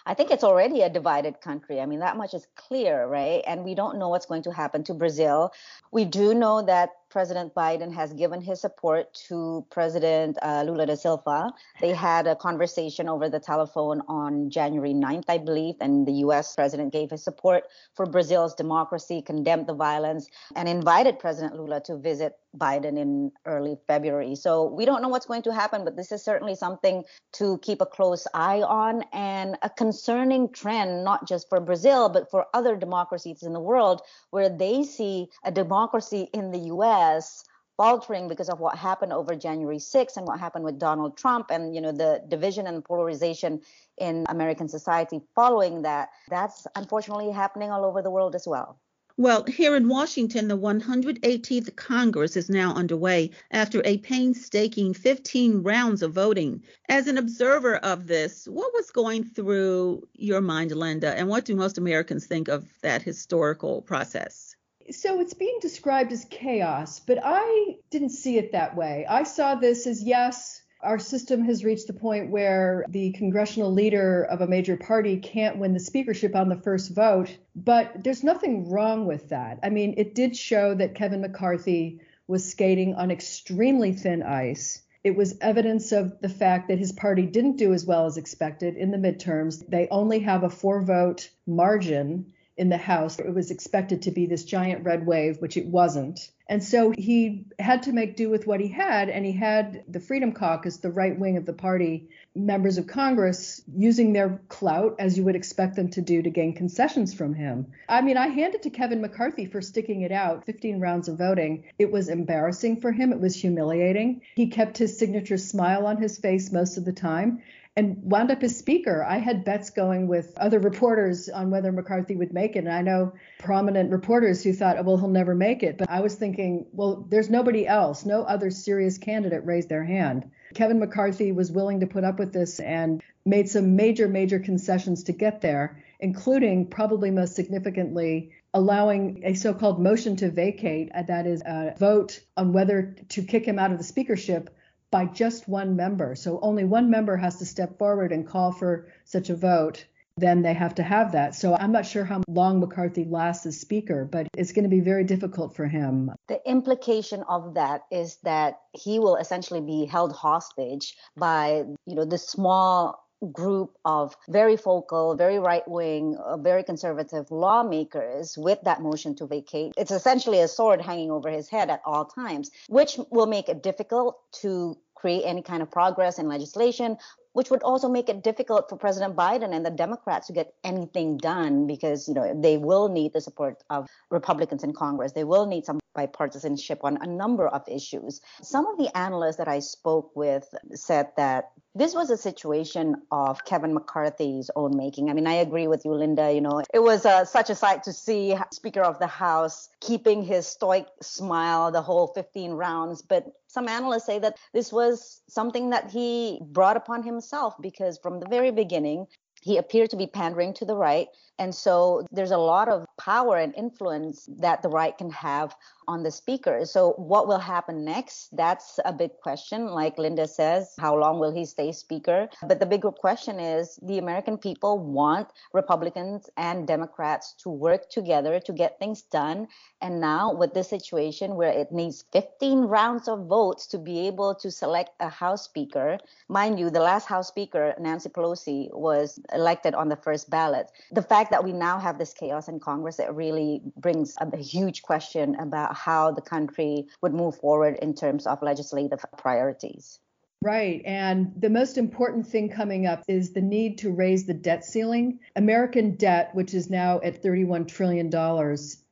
I 0.05 0.15
think 0.15 0.31
it's 0.31 0.43
already 0.43 0.83
a 0.83 0.91
divided 0.91 1.41
country. 1.41 1.81
I 1.81 1.87
mean, 1.87 2.01
that 2.01 2.17
much 2.17 2.35
is 2.35 2.47
clear, 2.57 3.07
right? 3.07 3.43
And 3.47 3.65
we 3.65 3.75
don't 3.75 3.99
know 3.99 4.09
what's 4.09 4.27
going 4.27 4.43
to 4.45 4.53
happen 4.53 4.83
to 4.85 4.95
Brazil. 4.95 5.53
We 5.93 6.05
do 6.05 6.35
know 6.35 6.63
that 6.63 6.91
President 7.13 7.55
Biden 7.55 7.93
has 7.93 8.15
given 8.15 8.41
his 8.41 8.63
support 8.63 9.13
to 9.29 9.67
President 9.71 10.39
uh, 10.41 10.63
Lula 10.67 10.87
da 10.87 10.95
Silva. 10.95 11.53
They 11.79 11.93
had 11.93 12.27
a 12.27 12.35
conversation 12.35 13.07
over 13.07 13.29
the 13.29 13.39
telephone 13.39 14.01
on 14.09 14.49
January 14.49 14.95
9th, 14.95 15.27
I 15.29 15.37
believe, 15.37 15.75
and 15.83 16.07
the 16.07 16.15
US 16.25 16.55
president 16.55 16.91
gave 16.91 17.11
his 17.11 17.23
support 17.23 17.65
for 17.95 18.07
Brazil's 18.07 18.55
democracy, 18.55 19.21
condemned 19.21 19.67
the 19.67 19.75
violence, 19.75 20.27
and 20.57 20.71
invited 20.71 21.19
President 21.19 21.55
Lula 21.55 21.83
to 21.83 21.99
visit 21.99 22.39
Biden 22.57 22.99
in 22.99 23.33
early 23.47 23.77
February. 23.87 24.35
So 24.35 24.65
we 24.65 24.85
don't 24.85 25.03
know 25.03 25.09
what's 25.09 25.27
going 25.27 25.43
to 25.43 25.53
happen, 25.53 25.85
but 25.85 25.97
this 25.97 26.13
is 26.13 26.23
certainly 26.23 26.55
something 26.55 27.05
to 27.35 27.59
keep 27.59 27.81
a 27.81 27.87
close 27.87 28.27
eye 28.35 28.63
on 28.63 29.05
and 29.13 29.57
a 29.63 29.71
concerning 29.71 30.51
trend, 30.51 31.05
not 31.05 31.27
just 31.27 31.49
for 31.49 31.61
Brazil, 31.61 32.09
but 32.09 32.31
for 32.31 32.47
other 32.55 32.77
democracies 32.77 33.43
in 33.43 33.53
the 33.53 33.61
world, 33.61 34.03
where 34.31 34.49
they 34.49 34.83
see 34.83 35.29
a 35.45 35.51
democracy 35.51 36.29
in 36.33 36.51
the 36.51 36.59
US 36.77 37.02
US 37.03 37.45
faltering 37.77 38.29
because 38.29 38.49
of 38.49 38.61
what 38.61 38.77
happened 38.77 39.13
over 39.13 39.35
January 39.35 39.79
6th 39.79 40.17
and 40.17 40.27
what 40.27 40.39
happened 40.39 40.65
with 40.65 40.79
Donald 40.79 41.17
Trump 41.17 41.51
and 41.51 41.75
you 41.75 41.81
know 41.81 41.93
the 41.93 42.23
division 42.29 42.67
and 42.67 42.85
polarization 42.85 43.61
in 43.99 44.25
American 44.29 44.69
society 44.69 45.21
following 45.35 45.83
that 45.83 46.11
that's 46.29 46.67
unfortunately 46.77 47.31
happening 47.31 47.71
all 47.71 47.85
over 47.85 48.03
the 48.03 48.11
world 48.11 48.35
as 48.35 48.47
well. 48.47 48.79
Well, 49.19 49.45
here 49.45 49.77
in 49.77 49.89
Washington, 49.89 50.49
the 50.49 50.57
118th 50.57 51.77
Congress 51.77 52.35
is 52.35 52.49
now 52.49 52.75
underway 52.75 53.31
after 53.51 53.83
a 53.85 53.99
painstaking 53.99 54.95
15 54.95 55.63
rounds 55.63 56.03
of 56.03 56.15
voting. 56.15 56.63
As 56.89 57.07
an 57.07 57.19
observer 57.19 57.77
of 57.77 58.07
this, 58.07 58.47
what 58.47 58.73
was 58.73 58.91
going 58.91 59.25
through 59.25 60.09
your 60.15 60.41
mind, 60.41 60.71
Linda, 60.73 61.15
and 61.15 61.29
what 61.29 61.45
do 61.45 61.55
most 61.55 61.77
Americans 61.77 62.27
think 62.27 62.49
of 62.49 62.67
that 62.81 63.03
historical 63.03 63.83
process? 63.83 64.52
So 64.91 65.21
it's 65.21 65.35
being 65.35 65.59
described 65.61 66.13
as 66.13 66.27
chaos, 66.27 67.01
but 67.01 67.19
I 67.23 67.77
didn't 67.91 68.11
see 68.11 68.39
it 68.39 68.53
that 68.53 68.77
way. 68.77 69.07
I 69.09 69.23
saw 69.23 69.55
this 69.55 69.87
as 69.87 70.03
yes, 70.03 70.63
our 70.83 70.99
system 70.99 71.45
has 71.45 71.65
reached 71.65 71.87
the 71.87 71.93
point 71.93 72.31
where 72.31 72.85
the 72.89 73.13
congressional 73.13 73.71
leader 73.71 74.25
of 74.25 74.41
a 74.41 74.47
major 74.47 74.77
party 74.77 75.17
can't 75.17 75.59
win 75.59 75.73
the 75.73 75.81
speakership 75.81 76.35
on 76.35 76.49
the 76.49 76.57
first 76.57 76.95
vote, 76.95 77.37
but 77.55 78.03
there's 78.03 78.25
nothing 78.25 78.69
wrong 78.69 79.07
with 79.07 79.29
that. 79.29 79.61
I 79.63 79.71
mean, 79.71 79.95
it 79.97 80.15
did 80.15 80.37
show 80.37 80.75
that 80.75 80.97
Kevin 80.97 81.21
McCarthy 81.21 82.01
was 82.27 82.51
skating 82.51 82.95
on 82.95 83.11
extremely 83.11 83.93
thin 83.93 84.23
ice. 84.23 84.83
It 85.05 85.17
was 85.17 85.39
evidence 85.41 85.93
of 85.93 86.21
the 86.21 86.29
fact 86.29 86.69
that 86.69 86.79
his 86.79 86.93
party 86.93 87.27
didn't 87.27 87.57
do 87.57 87.73
as 87.73 87.85
well 87.85 88.07
as 88.07 88.17
expected 88.17 88.77
in 88.77 88.91
the 88.91 88.99
midterms. 88.99 89.65
They 89.69 89.89
only 89.91 90.21
have 90.21 90.43
a 90.43 90.51
four 90.51 90.83
vote 90.83 91.29
margin 91.47 92.32
in 92.57 92.69
the 92.69 92.77
House. 92.77 93.19
It 93.19 93.35
was 93.35 93.51
expected 93.51 94.03
to 94.03 94.11
be 94.11 94.27
this 94.27 94.45
giant 94.45 94.85
red 94.85 95.07
wave, 95.07 95.41
which 95.41 95.57
it 95.57 95.67
wasn't. 95.67 96.31
And 96.49 96.63
so 96.63 96.91
he 96.91 97.47
had 97.59 97.85
to 97.85 97.93
make 97.93 98.15
do 98.15 98.29
with 98.29 98.47
what 98.47 98.61
he 98.61 98.69
had, 98.69 99.09
and 99.09 99.25
he 99.25 99.33
had 99.33 99.85
the 99.89 100.01
Freedom 100.01 100.33
Caucus, 100.33 100.77
the 100.77 100.91
right 100.91 101.19
wing 101.19 101.39
of 101.39 101.47
the 101.47 101.55
party, 101.55 102.11
members 102.35 102.77
of 102.77 102.87
Congress 102.87 103.63
using 103.75 104.13
their 104.13 104.41
clout, 104.49 104.97
as 104.99 105.17
you 105.17 105.25
would 105.25 105.37
expect 105.37 105.77
them 105.77 105.89
to 105.91 106.03
do, 106.03 106.21
to 106.21 106.29
gain 106.29 106.53
concessions 106.55 107.15
from 107.15 107.33
him. 107.33 107.67
I 107.89 108.03
mean, 108.03 108.19
I 108.19 108.27
hand 108.27 108.55
it 108.55 108.63
to 108.65 108.71
Kevin 108.71 109.01
McCarthy 109.01 109.47
for 109.47 109.63
sticking 109.63 110.03
it 110.03 110.13
out 110.13 110.45
15 110.45 110.79
rounds 110.79 111.09
of 111.09 111.17
voting. 111.17 111.65
It 111.79 111.91
was 111.91 112.11
embarrassing 112.11 112.81
for 112.81 112.93
him, 112.93 113.13
it 113.13 113.21
was 113.21 113.35
humiliating. 113.35 114.21
He 114.35 114.49
kept 114.49 114.77
his 114.77 114.99
signature 114.99 115.39
smile 115.39 115.87
on 115.87 116.03
his 116.03 116.19
face 116.19 116.53
most 116.53 116.77
of 116.77 116.85
the 116.85 116.93
time 116.93 117.41
and 117.77 117.97
wound 118.03 118.31
up 118.31 118.43
as 118.43 118.57
speaker. 118.57 119.05
I 119.05 119.17
had 119.17 119.45
bets 119.45 119.71
going 119.71 120.07
with 120.07 120.37
other 120.37 120.59
reporters 120.59 121.29
on 121.29 121.51
whether 121.51 121.73
McCarthy 121.73 122.17
would 122.17 122.33
make 122.33 122.55
it. 122.55 122.61
And 122.61 122.73
I 122.73 122.83
know 122.83 123.13
prominent 123.39 123.91
reporters 123.91 124.45
who 124.45 124.53
thought, 124.53 124.77
oh, 124.79 124.83
well, 124.83 124.99
he'll 124.99 125.09
never 125.09 125.35
make 125.35 125.63
it. 125.63 125.79
But 125.79 125.89
I 125.89 126.01
was 126.01 126.15
thinking, 126.15 126.67
well, 126.73 127.07
there's 127.09 127.31
nobody 127.31 127.67
else. 127.67 128.05
No 128.05 128.23
other 128.25 128.51
serious 128.51 128.99
candidate 128.99 129.47
raised 129.47 129.71
their 129.71 129.85
hand. 129.85 130.31
Kevin 130.55 130.79
McCarthy 130.79 131.33
was 131.33 131.51
willing 131.51 131.81
to 131.81 131.87
put 131.87 132.05
up 132.05 132.19
with 132.19 132.33
this 132.33 132.61
and 132.61 133.03
made 133.25 133.49
some 133.49 133.75
major, 133.75 134.07
major 134.07 134.39
concessions 134.39 135.05
to 135.05 135.13
get 135.13 135.41
there, 135.41 135.83
including 135.99 136.67
probably 136.67 137.11
most 137.11 137.35
significantly 137.35 138.33
allowing 138.55 139.23
a 139.25 139.33
so 139.33 139.55
called 139.55 139.81
motion 139.81 140.17
to 140.17 140.31
vacate, 140.31 140.91
uh, 140.95 141.03
that 141.05 141.27
is, 141.27 141.41
a 141.47 141.75
vote 141.79 142.21
on 142.37 142.53
whether 142.53 142.95
to 143.09 143.23
kick 143.23 143.47
him 143.47 143.59
out 143.59 143.73
of 143.73 143.79
the 143.79 143.85
speakership 143.85 144.55
by 144.93 145.07
just 145.07 145.49
one 145.49 145.75
member. 145.75 146.15
So 146.15 146.39
only 146.43 146.65
one 146.65 146.89
member 146.89 147.17
has 147.17 147.39
to 147.39 147.47
step 147.47 147.77
forward 147.79 148.13
and 148.13 148.25
call 148.25 148.53
for 148.53 148.87
such 149.05 149.31
a 149.31 149.35
vote. 149.35 149.85
Then 150.19 150.43
they 150.43 150.53
have 150.53 150.75
to 150.75 150.83
have 150.83 151.13
that. 151.13 151.35
So 151.35 151.57
I'm 151.57 151.73
not 151.73 151.87
sure 151.87 152.05
how 152.05 152.23
long 152.29 152.61
McCarthy 152.61 153.05
lasts 153.05 153.47
as 153.47 153.59
speaker, 153.59 154.05
but 154.05 154.29
it's 154.37 154.53
going 154.53 154.65
to 154.65 154.69
be 154.69 154.81
very 154.81 155.05
difficult 155.05 155.57
for 155.57 155.67
him. 155.67 156.11
The 156.29 156.41
implication 156.47 157.23
of 157.23 157.55
that 157.55 157.85
is 157.91 158.19
that 158.23 158.61
he 158.73 158.99
will 158.99 159.17
essentially 159.17 159.63
be 159.63 159.87
held 159.87 160.13
hostage 160.13 160.95
by, 161.17 161.65
you 161.87 161.95
know, 161.95 162.05
the 162.05 162.19
small 162.19 163.03
group 163.31 163.77
of 163.85 164.17
very 164.29 164.57
focal, 164.57 165.15
very 165.15 165.39
right 165.39 165.67
wing, 165.69 166.17
uh, 166.17 166.37
very 166.37 166.65
conservative 166.65 167.31
lawmakers 167.31 168.37
with 168.37 168.59
that 168.65 168.83
motion 168.83 169.15
to 169.17 169.27
vacate. 169.27 169.73
It's 169.77 169.93
essentially 169.93 170.41
a 170.41 170.49
sword 170.49 170.81
hanging 170.81 171.11
over 171.11 171.31
his 171.31 171.49
head 171.49 171.71
at 171.71 171.83
all 171.85 172.05
times, 172.05 172.51
which 172.69 172.99
will 173.11 173.27
make 173.27 173.49
it 173.49 173.63
difficult 173.63 174.19
to 174.41 174.77
create 175.03 175.25
any 175.25 175.43
kind 175.43 175.63
of 175.63 175.71
progress 175.71 176.19
in 176.21 176.29
legislation, 176.29 176.97
which 177.33 177.51
would 177.51 177.63
also 177.65 177.89
make 177.89 178.09
it 178.09 178.23
difficult 178.23 178.69
for 178.69 178.77
President 178.77 179.17
Biden 179.17 179.53
and 179.55 179.67
the 179.67 179.71
Democrats 179.85 180.29
to 180.29 180.33
get 180.33 180.55
anything 180.63 181.17
done 181.17 181.67
because 181.67 182.09
you 182.09 182.15
know 182.15 182.41
they 182.41 182.57
will 182.57 182.89
need 182.89 183.13
the 183.13 183.21
support 183.21 183.63
of 183.69 183.89
Republicans 184.11 184.63
in 184.63 184.73
Congress. 184.73 185.11
They 185.13 185.25
will 185.25 185.47
need 185.47 185.67
some 185.67 185.82
bipartisanship 185.97 186.79
on 186.83 186.99
a 187.01 187.07
number 187.07 187.47
of 187.49 187.63
issues. 187.69 188.21
Some 188.43 188.67
of 188.67 188.79
the 188.79 188.97
analysts 188.97 189.37
that 189.37 189.49
I 189.49 189.61
spoke 189.61 190.11
with 190.15 190.55
said 190.75 191.09
that 191.17 191.51
this 191.75 191.95
was 191.95 192.11
a 192.11 192.17
situation 192.17 192.97
of 193.11 193.45
Kevin 193.45 193.73
McCarthy's 193.73 194.51
own 194.57 194.77
making. 194.77 195.09
I 195.09 195.15
mean, 195.15 195.27
I 195.27 195.35
agree 195.35 195.69
with 195.69 195.85
you, 195.85 195.95
Linda. 195.95 196.31
You 196.31 196.43
know, 196.43 196.63
it 196.73 196.83
was 196.83 197.07
uh, 197.07 197.25
such 197.25 197.49
a 197.49 197.55
sight 197.55 197.83
to 197.85 197.93
see 197.93 198.37
Speaker 198.53 198.83
of 198.83 198.99
the 198.99 199.07
House 199.07 199.71
keeping 199.81 200.23
his 200.23 200.47
stoic 200.47 200.87
smile 201.01 201.71
the 201.71 201.81
whole 201.81 202.09
15 202.09 202.53
rounds. 202.53 203.01
But 203.01 203.27
some 203.47 203.69
analysts 203.69 204.05
say 204.05 204.19
that 204.19 204.37
this 204.53 204.73
was 204.73 205.23
something 205.29 205.71
that 205.71 205.91
he 205.91 206.41
brought 206.43 206.77
upon 206.77 207.03
himself 207.03 207.55
because 207.61 207.99
from 207.99 208.21
the 208.21 208.29
very 208.29 208.51
beginning, 208.51 209.07
he 209.43 209.57
appeared 209.57 209.91
to 209.91 209.97
be 209.97 210.07
pandering 210.07 210.55
to 210.55 210.65
the 210.65 210.77
right. 210.77 211.09
And 211.39 211.53
so 211.55 212.07
there's 212.13 212.31
a 212.31 212.39
lot 212.39 212.69
of 212.69 212.87
power 212.99 213.37
and 213.37 213.55
influence 213.57 214.29
that 214.39 214.63
the 214.63 214.69
right 214.69 214.97
can 214.97 215.11
have 215.11 215.55
on 215.89 216.03
the 216.03 216.11
speaker. 216.11 216.65
So 216.65 216.93
what 216.93 217.27
will 217.29 217.39
happen 217.39 217.85
next? 217.85 218.35
That's 218.37 218.79
a 218.85 218.93
big 218.93 219.17
question. 219.23 219.67
Like 219.67 219.99
Linda 219.99 220.27
says, 220.27 220.75
how 220.79 220.97
long 220.97 221.19
will 221.19 221.35
he 221.35 221.45
stay 221.45 221.73
speaker? 221.73 222.29
But 222.47 222.61
the 222.61 222.67
bigger 222.67 222.91
question 222.91 223.41
is 223.41 223.79
the 223.83 223.99
American 223.99 224.39
people 224.39 224.79
want 224.79 225.29
Republicans 225.53 226.31
and 226.37 226.67
Democrats 226.67 227.35
to 227.43 227.49
work 227.49 227.91
together 227.91 228.41
to 228.41 228.53
get 228.53 228.79
things 228.79 229.03
done. 229.03 229.49
And 229.81 230.01
now 230.01 230.33
with 230.33 230.55
this 230.55 230.69
situation 230.69 231.35
where 231.35 231.51
it 231.51 231.73
needs 231.73 232.05
15 232.13 232.61
rounds 232.61 233.09
of 233.09 233.27
votes 233.27 233.67
to 233.69 233.79
be 233.79 234.07
able 234.07 234.35
to 234.37 234.51
select 234.51 234.91
a 235.01 235.09
House 235.09 235.45
Speaker, 235.45 235.99
mind 236.29 236.59
you, 236.59 236.71
the 236.71 236.81
last 236.81 237.07
House 237.07 237.29
Speaker, 237.29 237.75
Nancy 237.79 238.09
Pelosi, 238.09 238.73
was 238.73 239.19
elected 239.33 239.75
on 239.75 239.89
the 239.89 239.97
first 239.97 240.31
ballot. 240.31 240.71
The 240.93 241.03
fact 241.03 241.31
that 241.31 241.45
we 241.45 241.53
now 241.53 241.79
have 241.79 241.99
this 241.99 242.15
chaos 242.15 242.49
in 242.49 242.61
Congress, 242.61 242.99
it 242.99 243.13
really 243.13 243.61
brings 243.77 244.17
a 244.21 244.37
huge 244.37 244.83
question 244.83 245.35
about 245.37 245.72
how 245.73 246.13
the 246.13 246.23
country 246.23 246.87
would 247.03 247.15
move 247.15 247.37
forward 247.37 247.79
in 247.83 247.95
terms 247.95 248.27
of 248.27 248.43
legislative 248.43 249.05
priorities. 249.17 249.99
Right. 250.43 250.83
And 250.85 251.33
the 251.39 251.51
most 251.51 251.79
important 251.79 252.27
thing 252.27 252.49
coming 252.49 252.85
up 252.85 253.05
is 253.07 253.33
the 253.33 253.41
need 253.41 253.79
to 253.79 253.93
raise 253.93 254.27
the 254.27 254.35
debt 254.35 254.65
ceiling. 254.65 255.21
American 255.37 255.95
debt, 255.95 256.35
which 256.35 256.53
is 256.53 256.69
now 256.69 257.01
at 257.05 257.23
$31 257.23 257.69
trillion, 257.69 258.11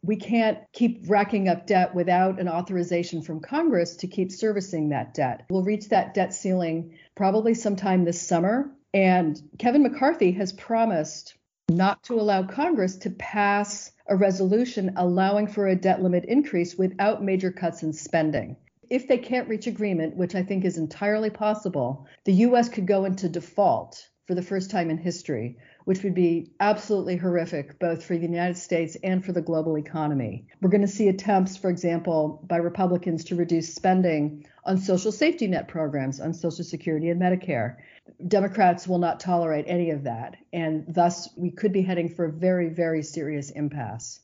we 0.02 0.14
can't 0.14 0.58
keep 0.72 1.06
racking 1.08 1.48
up 1.48 1.66
debt 1.66 1.92
without 1.92 2.38
an 2.38 2.48
authorization 2.48 3.20
from 3.20 3.40
Congress 3.40 3.96
to 3.96 4.06
keep 4.06 4.30
servicing 4.30 4.90
that 4.90 5.12
debt. 5.12 5.46
We'll 5.50 5.64
reach 5.64 5.88
that 5.88 6.14
debt 6.14 6.32
ceiling 6.32 6.96
probably 7.16 7.54
sometime 7.54 8.04
this 8.04 8.22
summer. 8.22 8.70
And 8.94 9.40
Kevin 9.58 9.82
McCarthy 9.82 10.30
has 10.32 10.52
promised 10.52 11.34
not 11.70 12.02
to 12.04 12.20
allow 12.20 12.42
Congress 12.42 12.96
to 12.96 13.10
pass 13.10 13.92
a 14.08 14.16
resolution 14.16 14.92
allowing 14.96 15.46
for 15.46 15.68
a 15.68 15.76
debt 15.76 16.02
limit 16.02 16.24
increase 16.24 16.76
without 16.76 17.22
major 17.22 17.50
cuts 17.52 17.82
in 17.82 17.92
spending. 17.92 18.56
If 18.90 19.06
they 19.06 19.18
can't 19.18 19.48
reach 19.48 19.68
agreement, 19.68 20.16
which 20.16 20.34
I 20.34 20.42
think 20.42 20.64
is 20.64 20.76
entirely 20.76 21.30
possible, 21.30 22.06
the 22.24 22.32
U.S. 22.32 22.68
could 22.68 22.88
go 22.88 23.04
into 23.04 23.28
default 23.28 24.08
for 24.26 24.34
the 24.34 24.42
first 24.42 24.70
time 24.70 24.90
in 24.90 24.98
history, 24.98 25.56
which 25.84 26.02
would 26.02 26.14
be 26.14 26.52
absolutely 26.60 27.16
horrific 27.16 27.78
both 27.78 28.04
for 28.04 28.16
the 28.16 28.26
United 28.26 28.56
States 28.56 28.96
and 29.02 29.24
for 29.24 29.32
the 29.32 29.40
global 29.40 29.76
economy. 29.78 30.46
We're 30.60 30.70
going 30.70 30.82
to 30.82 30.88
see 30.88 31.08
attempts, 31.08 31.56
for 31.56 31.70
example, 31.70 32.44
by 32.46 32.58
Republicans 32.58 33.24
to 33.24 33.36
reduce 33.36 33.74
spending 33.74 34.44
on 34.64 34.78
social 34.78 35.10
safety 35.10 35.46
net 35.46 35.68
programs, 35.68 36.20
on 36.20 36.34
Social 36.34 36.64
Security 36.64 37.10
and 37.10 37.20
Medicare. 37.20 37.76
Democrats 38.26 38.86
will 38.86 38.98
not 38.98 39.20
tolerate 39.20 39.64
any 39.68 39.90
of 39.90 40.04
that, 40.04 40.36
and 40.52 40.84
thus 40.88 41.28
we 41.36 41.50
could 41.50 41.72
be 41.72 41.82
heading 41.82 42.08
for 42.08 42.26
a 42.26 42.32
very, 42.32 42.68
very 42.68 43.02
serious 43.02 43.50
impasse. 43.50 44.20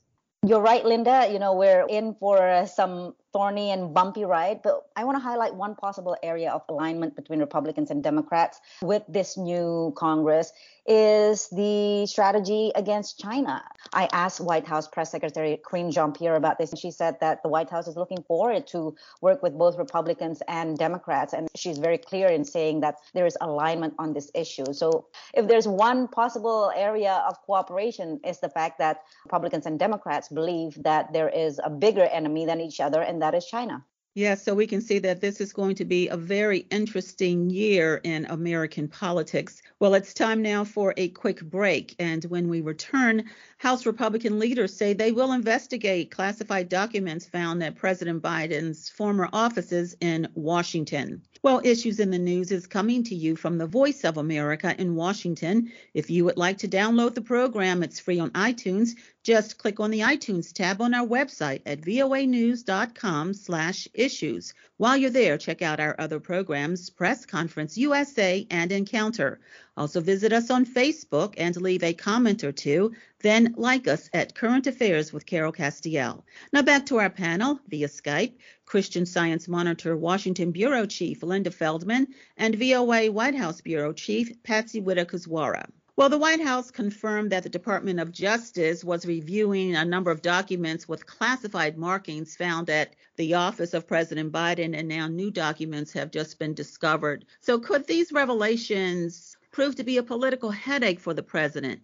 You're 0.46 0.60
right, 0.60 0.84
Linda. 0.84 1.28
You 1.30 1.38
know, 1.38 1.54
we're 1.54 1.86
in 1.88 2.14
for 2.14 2.66
some 2.66 3.14
thorny 3.36 3.70
and 3.70 3.92
bumpy 3.92 4.24
ride, 4.24 4.62
but 4.62 4.86
I 4.96 5.04
want 5.04 5.16
to 5.16 5.22
highlight 5.22 5.54
one 5.54 5.74
possible 5.74 6.16
area 6.22 6.50
of 6.50 6.62
alignment 6.70 7.14
between 7.14 7.38
Republicans 7.38 7.90
and 7.90 8.02
Democrats 8.02 8.58
with 8.80 9.02
this 9.08 9.36
new 9.36 9.92
Congress 9.94 10.52
is 10.86 11.48
the 11.50 12.06
strategy 12.06 12.72
against 12.74 13.18
China. 13.18 13.62
I 13.92 14.08
asked 14.12 14.40
White 14.40 14.66
House 14.66 14.86
Press 14.88 15.10
Secretary 15.10 15.60
Karine 15.62 15.90
Jean-Pierre 15.90 16.36
about 16.36 16.58
this, 16.58 16.70
and 16.70 16.78
she 16.78 16.90
said 16.90 17.18
that 17.20 17.42
the 17.42 17.48
White 17.48 17.68
House 17.68 17.88
is 17.88 17.96
looking 17.96 18.22
forward 18.22 18.66
to 18.68 18.94
work 19.20 19.42
with 19.42 19.58
both 19.58 19.76
Republicans 19.76 20.42
and 20.48 20.78
Democrats, 20.78 21.32
and 21.32 21.48
she's 21.56 21.78
very 21.78 21.98
clear 21.98 22.28
in 22.28 22.44
saying 22.44 22.80
that 22.80 22.96
there 23.14 23.26
is 23.26 23.36
alignment 23.40 23.94
on 23.98 24.12
this 24.12 24.30
issue. 24.34 24.72
So, 24.72 25.06
if 25.34 25.48
there's 25.48 25.68
one 25.68 26.08
possible 26.08 26.72
area 26.74 27.24
of 27.28 27.36
cooperation, 27.42 28.20
is 28.24 28.38
the 28.40 28.48
fact 28.48 28.78
that 28.78 29.02
Republicans 29.24 29.66
and 29.66 29.78
Democrats 29.78 30.28
believe 30.28 30.80
that 30.84 31.12
there 31.12 31.28
is 31.28 31.60
a 31.62 31.70
bigger 31.70 32.04
enemy 32.04 32.46
than 32.46 32.60
each 32.60 32.80
other, 32.80 33.00
and 33.00 33.20
that 33.22 33.25
is 33.34 33.46
China. 33.46 33.84
Yeah, 34.16 34.34
so 34.34 34.54
we 34.54 34.66
can 34.66 34.80
see 34.80 34.98
that 35.00 35.20
this 35.20 35.42
is 35.42 35.52
going 35.52 35.74
to 35.74 35.84
be 35.84 36.08
a 36.08 36.16
very 36.16 36.60
interesting 36.70 37.50
year 37.50 38.00
in 38.02 38.24
American 38.30 38.88
politics. 38.88 39.60
Well, 39.78 39.92
it's 39.92 40.14
time 40.14 40.40
now 40.40 40.64
for 40.64 40.94
a 40.96 41.10
quick 41.10 41.42
break. 41.42 41.94
And 41.98 42.24
when 42.24 42.48
we 42.48 42.62
return, 42.62 43.24
House 43.58 43.84
Republican 43.84 44.38
leaders 44.38 44.74
say 44.74 44.94
they 44.94 45.12
will 45.12 45.32
investigate 45.32 46.10
classified 46.10 46.70
documents 46.70 47.26
found 47.26 47.62
at 47.62 47.76
President 47.76 48.22
Biden's 48.22 48.88
former 48.88 49.28
offices 49.34 49.94
in 50.00 50.26
Washington. 50.34 51.20
Well, 51.42 51.60
Issues 51.62 52.00
in 52.00 52.10
the 52.10 52.18
News 52.18 52.50
is 52.50 52.66
coming 52.66 53.04
to 53.04 53.14
you 53.14 53.36
from 53.36 53.58
the 53.58 53.66
Voice 53.66 54.02
of 54.02 54.16
America 54.16 54.74
in 54.78 54.94
Washington. 54.94 55.70
If 55.92 56.08
you 56.08 56.24
would 56.24 56.38
like 56.38 56.56
to 56.58 56.68
download 56.68 57.14
the 57.14 57.20
program, 57.20 57.82
it's 57.82 58.00
free 58.00 58.18
on 58.18 58.30
iTunes. 58.30 58.92
Just 59.26 59.58
click 59.58 59.80
on 59.80 59.90
the 59.90 60.02
iTunes 60.02 60.52
tab 60.52 60.80
on 60.80 60.94
our 60.94 61.04
website 61.04 61.60
at 61.66 61.80
voanews.com 61.80 63.34
slash 63.34 63.88
issues. 63.92 64.54
While 64.76 64.96
you're 64.96 65.10
there, 65.10 65.36
check 65.36 65.62
out 65.62 65.80
our 65.80 65.96
other 65.98 66.20
programs, 66.20 66.90
Press 66.90 67.26
Conference 67.26 67.76
USA 67.76 68.46
and 68.52 68.70
Encounter. 68.70 69.40
Also 69.76 70.00
visit 70.00 70.32
us 70.32 70.48
on 70.48 70.64
Facebook 70.64 71.34
and 71.38 71.60
leave 71.60 71.82
a 71.82 71.92
comment 71.92 72.44
or 72.44 72.52
two. 72.52 72.92
Then 73.18 73.56
like 73.56 73.88
us 73.88 74.08
at 74.12 74.36
Current 74.36 74.68
Affairs 74.68 75.12
with 75.12 75.26
Carol 75.26 75.50
Castiel. 75.50 76.22
Now 76.52 76.62
back 76.62 76.86
to 76.86 77.00
our 77.00 77.10
panel 77.10 77.58
via 77.66 77.88
Skype. 77.88 78.34
Christian 78.64 79.06
Science 79.06 79.48
Monitor 79.48 79.96
Washington 79.96 80.52
Bureau 80.52 80.86
Chief 80.86 81.20
Linda 81.24 81.50
Feldman 81.50 82.06
and 82.36 82.54
VOA 82.54 83.10
White 83.10 83.34
House 83.34 83.60
Bureau 83.60 83.92
Chief 83.92 84.40
Patsy 84.44 84.80
Widakuswara. 84.80 85.68
Well, 85.96 86.10
the 86.10 86.18
White 86.18 86.42
House 86.42 86.70
confirmed 86.70 87.32
that 87.32 87.42
the 87.42 87.48
Department 87.48 88.00
of 88.00 88.12
Justice 88.12 88.84
was 88.84 89.06
reviewing 89.06 89.74
a 89.74 89.84
number 89.84 90.10
of 90.10 90.20
documents 90.20 90.86
with 90.86 91.06
classified 91.06 91.78
markings 91.78 92.36
found 92.36 92.68
at 92.68 92.94
the 93.16 93.34
office 93.34 93.72
of 93.72 93.86
President 93.86 94.30
Biden, 94.30 94.78
and 94.78 94.88
now 94.88 95.08
new 95.08 95.30
documents 95.30 95.92
have 95.94 96.10
just 96.10 96.38
been 96.38 96.52
discovered. 96.52 97.24
So, 97.40 97.58
could 97.58 97.86
these 97.86 98.12
revelations 98.12 99.36
prove 99.56 99.74
to 99.74 99.84
be 99.84 99.96
a 99.96 100.02
political 100.02 100.50
headache 100.50 101.00
for 101.00 101.14
the 101.14 101.22
president. 101.22 101.80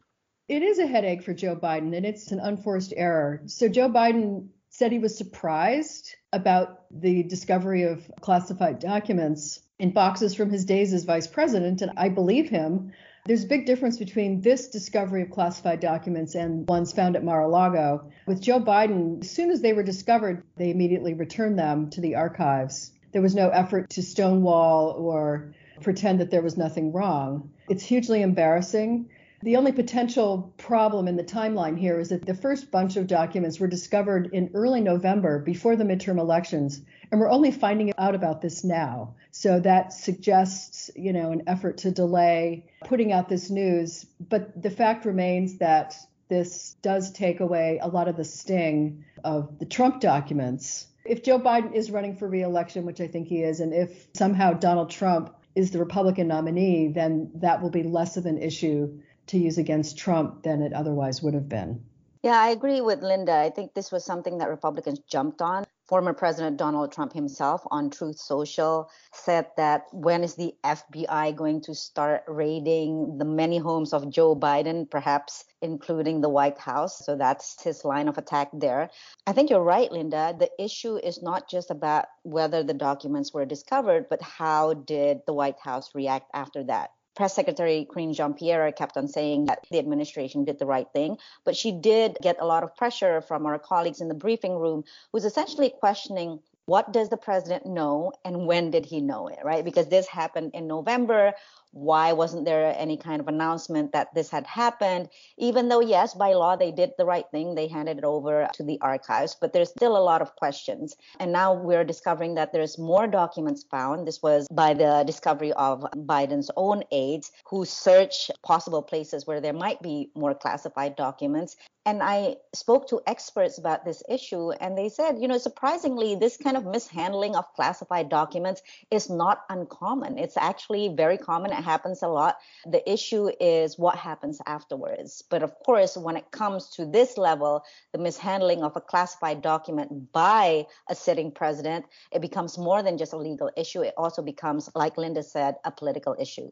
It 0.47 0.63
is 0.63 0.79
a 0.79 0.87
headache 0.87 1.23
for 1.23 1.33
Joe 1.33 1.57
Biden, 1.57 1.97
and 1.97 2.05
it's 2.05 2.31
an 2.31 2.39
unforced 2.39 2.93
error. 2.95 3.41
So, 3.47 3.67
Joe 3.67 3.89
Biden 3.89 4.49
said 4.69 4.93
he 4.93 4.99
was 4.99 5.17
surprised 5.17 6.15
about 6.35 6.85
the 6.91 7.23
discovery 7.23 7.85
of 7.85 8.11
classified 8.21 8.79
documents 8.79 9.61
in 9.79 9.93
boxes 9.93 10.35
from 10.35 10.51
his 10.51 10.67
days 10.67 10.93
as 10.93 11.05
vice 11.05 11.27
president, 11.27 11.81
and 11.81 11.93
I 11.97 12.11
believe 12.11 12.51
him. 12.51 12.93
There's 13.25 13.45
a 13.45 13.49
big 13.49 13.67
difference 13.67 13.99
between 13.99 14.41
this 14.41 14.67
discovery 14.69 15.23
of 15.23 15.31
classified 15.31 15.79
documents 15.79 16.35
and 16.35 16.69
ones 16.69 16.93
found 16.93 17.15
at 17.15 17.23
Mar 17.23 17.43
a 17.43 17.49
Lago. 17.49 18.11
With 18.27 18.41
Joe 18.41 18.59
Biden, 18.59 19.23
as 19.23 19.31
soon 19.31 19.51
as 19.51 19.61
they 19.61 19.73
were 19.73 19.85
discovered, 19.85 20.43
they 20.57 20.71
immediately 20.71 21.15
returned 21.15 21.57
them 21.57 21.89
to 21.91 22.01
the 22.01 22.17
archives. 22.17 22.91
There 23.13 23.23
was 23.23 23.37
no 23.37 23.51
effort 23.51 23.91
to 23.91 24.03
stonewall 24.03 24.91
or 24.99 25.55
pretend 25.83 26.19
that 26.19 26.33
there 26.33 26.43
was 26.43 26.57
nothing 26.57 26.91
wrong. 26.91 27.51
It's 27.69 27.85
hugely 27.85 28.23
embarrassing. 28.23 29.09
The 29.43 29.57
only 29.57 29.73
potential 29.73 30.55
problem 30.57 31.09
in 31.09 31.17
the 31.17 31.25
timeline 31.25 31.77
here 31.77 31.99
is 31.99 32.11
that 32.11 32.25
the 32.25 32.35
first 32.35 32.71
bunch 32.71 32.97
of 32.97 33.09
documents 33.09 33.59
were 33.59 33.67
discovered 33.67 34.31
in 34.33 34.53
early 34.55 34.81
November 34.81 35.41
before 35.41 35.75
the 35.75 35.83
midterm 35.83 36.21
elections, 36.21 36.81
and 37.11 37.21
we're 37.21 37.31
only 37.31 37.51
finding 37.51 37.93
out 37.99 38.15
about 38.15 38.41
this 38.41 38.63
now. 38.63 39.17
So 39.33 39.59
that 39.59 39.93
suggests, 39.93 40.93
you 40.95 41.13
know, 41.13 41.33
an 41.33 41.43
effort 41.49 41.79
to 41.79 41.91
delay 41.91 42.67
putting 42.85 43.11
out 43.11 43.29
this 43.29 43.51
news. 43.51 44.07
But 44.21 44.63
the 44.63 44.71
fact 44.71 45.07
remains 45.07 45.59
that 45.59 45.97
this 46.29 46.77
does 46.81 47.11
take 47.11 47.41
away 47.41 47.81
a 47.83 47.89
lot 47.89 48.07
of 48.07 48.17
the 48.17 48.25
sting 48.25 49.05
of 49.25 49.59
the 49.59 49.67
Trump 49.67 50.01
documents. 50.01 50.87
If 51.05 51.25
Joe 51.25 51.41
Biden 51.41 51.75
is 51.75 51.91
running 51.91 52.15
for 52.15 52.29
reelection, 52.29 52.87
which 52.87 53.01
I 53.01 53.09
think 53.09 53.27
he 53.27 53.43
is, 53.43 53.59
and 53.59 53.75
if 53.75 54.07
somehow 54.15 54.53
Donald 54.53 54.91
Trump 54.91 55.35
is 55.57 55.73
the 55.73 55.81
Republican 55.81 56.29
nominee, 56.29 56.89
then 56.89 57.33
that 57.35 57.61
will 57.61 57.71
be 57.71 57.83
less 57.83 58.17
of 58.17 58.25
an 58.25 58.39
issue 58.39 59.01
to 59.33 59.39
use 59.39 59.59
against 59.59 59.99
Trump 59.99 60.43
than 60.43 60.63
it 60.63 60.73
otherwise 60.73 61.23
would 61.23 61.35
have 61.35 61.49
been. 61.49 61.83
Yeah, 62.23 62.39
I 62.39 62.51
agree 62.51 62.81
with 62.81 63.03
Linda. 63.03 63.35
I 63.35 63.51
think 63.51 63.75
this 63.75 63.91
was 63.91 64.05
something 64.05 64.39
that 64.39 64.49
Republicans 64.49 65.01
jumped 65.11 65.43
on. 65.43 65.65
Former 65.89 66.13
President 66.13 66.57
Donald 66.57 66.93
Trump 66.93 67.13
himself 67.13 67.63
on 67.71 67.91
Truth 67.91 68.19
Social 68.19 68.89
said 69.13 69.49
that 69.57 69.87
when 69.91 70.23
is 70.23 70.37
the 70.37 70.55
FBI 70.65 71.35
going 71.35 71.63
to 71.63 71.75
start 71.75 72.23
raiding 72.29 73.19
the 73.19 73.25
many 73.25 73.59
homes 73.59 73.93
of 73.93 74.09
Joe 74.09 74.37
Biden, 74.37 74.89
perhaps 74.89 75.45
including 75.61 76.21
the 76.21 76.29
White 76.29 76.59
House? 76.59 77.05
So 77.05 77.17
that's 77.17 77.61
his 77.63 77.85
line 77.85 78.09
of 78.09 78.19
attack 78.19 78.51
there. 78.53 78.91
I 79.27 79.33
think 79.33 79.51
you're 79.51 79.65
right, 79.65 79.91
Linda. 79.91 80.37
The 80.39 80.51
issue 80.63 80.97
is 80.97 81.23
not 81.23 81.51
just 81.51 81.71
about 81.71 82.05
whether 82.23 82.63
the 82.63 82.75
documents 82.75 83.35
were 83.35 83.47
discovered, 83.47 84.07
but 84.09 84.23
how 84.23 84.75
did 84.75 85.23
the 85.27 85.35
White 85.35 85.59
House 85.59 85.91
react 85.95 86.31
after 86.33 86.63
that? 86.65 86.91
Press 87.15 87.35
Secretary 87.35 87.87
Karine 87.91 88.15
Jean-Pierre 88.15 88.73
kept 88.73 88.97
on 88.97 89.09
saying 89.09 89.47
that 89.47 89.67
the 89.71 89.79
administration 89.79 90.45
did 90.45 90.59
the 90.59 90.67
right 90.67 90.87
thing, 90.93 91.19
but 91.45 91.57
she 91.57 91.73
did 91.73 92.17
get 92.23 92.41
a 92.41 92.47
lot 92.47 92.63
of 92.63 92.75
pressure 92.77 93.21
from 93.21 93.45
our 93.47 93.59
colleagues 93.59 94.01
in 94.01 94.09
the 94.09 94.15
briefing 94.15 94.57
room, 94.57 94.85
who's 95.13 95.25
essentially 95.25 95.71
questioning 95.71 96.41
what 96.67 96.93
does 96.93 97.09
the 97.09 97.17
president 97.17 97.67
know 97.67 98.13
and 98.25 98.47
when 98.47 98.71
did 98.71 98.87
he 98.87 99.01
know 99.01 99.29
it, 99.29 99.39
right? 99.45 99.65
Because 99.65 99.89
this 99.89 100.07
happened 100.07 100.53
in 100.55 100.67
November 100.67 101.33
why 101.73 102.13
wasn't 102.13 102.45
there 102.45 102.75
any 102.79 102.97
kind 102.97 103.21
of 103.21 103.29
announcement 103.29 103.93
that 103.93 104.15
this 104.15 104.31
had 104.31 104.47
happened? 104.47 105.09
Even 105.39 105.69
though 105.69 105.81
yes 105.81 106.15
by 106.15 106.35
law 106.35 106.57
they 106.57 106.71
did 106.71 106.93
the 106.99 107.05
right 107.05 107.27
thing 107.31 107.55
they 107.55 107.67
handed 107.67 107.99
it 107.99 108.05
over 108.05 108.49
to 108.55 108.63
the 108.63 108.79
archives 108.81 109.37
but 109.41 109.53
there's 109.53 109.71
still 109.71 109.97
a 109.97 110.09
lot 110.11 110.23
of 110.23 110.37
questions. 110.37 110.97
And 111.19 111.33
now 111.33 111.55
we're 111.55 111.85
discovering 111.85 112.35
that 112.35 112.53
there's 112.53 112.79
more 112.79 113.07
documents 113.07 113.65
found. 113.65 114.07
This 114.07 114.23
was 114.23 114.47
by 114.51 114.75
the 114.75 115.05
discovery 115.07 115.53
of 115.53 115.81
biden's 115.97 116.51
own 116.57 116.83
aides 116.93 117.33
who 117.47 117.65
search 117.65 118.31
possible 118.43 118.83
places 118.83 119.27
where 119.27 119.41
there 119.41 119.53
might 119.53 119.83
be 119.83 120.11
more 120.15 120.35
classified 120.35 120.97
documents. 120.97 121.57
And 121.85 122.01
I 122.01 122.37
spoke 122.55 122.89
to 122.91 123.01
experts 123.09 123.59
about 123.59 123.85
this 123.85 124.05
issue, 124.09 124.53
and 124.53 124.79
they 124.79 124.89
said, 124.89 125.19
you 125.19 125.27
know, 125.27 125.39
surprisingly, 125.39 126.15
this 126.15 126.37
kind 126.37 126.57
of 126.57 126.65
mishandling 126.65 127.35
of 127.35 127.53
classified 127.55 128.09
documents 128.09 128.63
is 128.93 129.11
not 129.11 129.43
uncommon. 129.51 130.17
It's 130.17 130.37
actually 130.37 130.95
very 130.95 131.19
common 131.19 131.51
happens 131.63 132.03
a 132.03 132.09
lot. 132.09 132.39
The 132.67 132.83
issue 132.91 133.31
is 133.41 133.79
what 133.79 133.97
happens 133.97 134.41
afterwards. 134.47 135.23
But 135.31 135.43
of 135.43 135.55
course, 135.65 135.97
when 135.97 136.17
it 136.17 136.31
comes 136.31 136.69
to 136.71 136.85
this 136.85 137.17
level, 137.17 137.65
the 137.93 137.99
mishandling 137.99 138.63
of 138.63 138.77
a 138.77 138.81
classified 138.81 139.41
document 139.41 140.13
by 140.13 140.67
a 140.91 140.95
sitting 140.95 141.31
president, 141.31 141.87
it 142.13 142.21
becomes 142.21 142.59
more 142.59 142.83
than 142.83 142.99
just 142.99 143.13
a 143.13 143.17
legal 143.17 143.51
issue. 143.57 143.83
It 143.83 143.95
also 143.97 144.23
becomes, 144.23 144.69
like 144.75 144.99
Linda 144.99 145.23
said, 145.23 145.57
a 145.65 145.71
political 145.71 146.15
issue. 146.19 146.51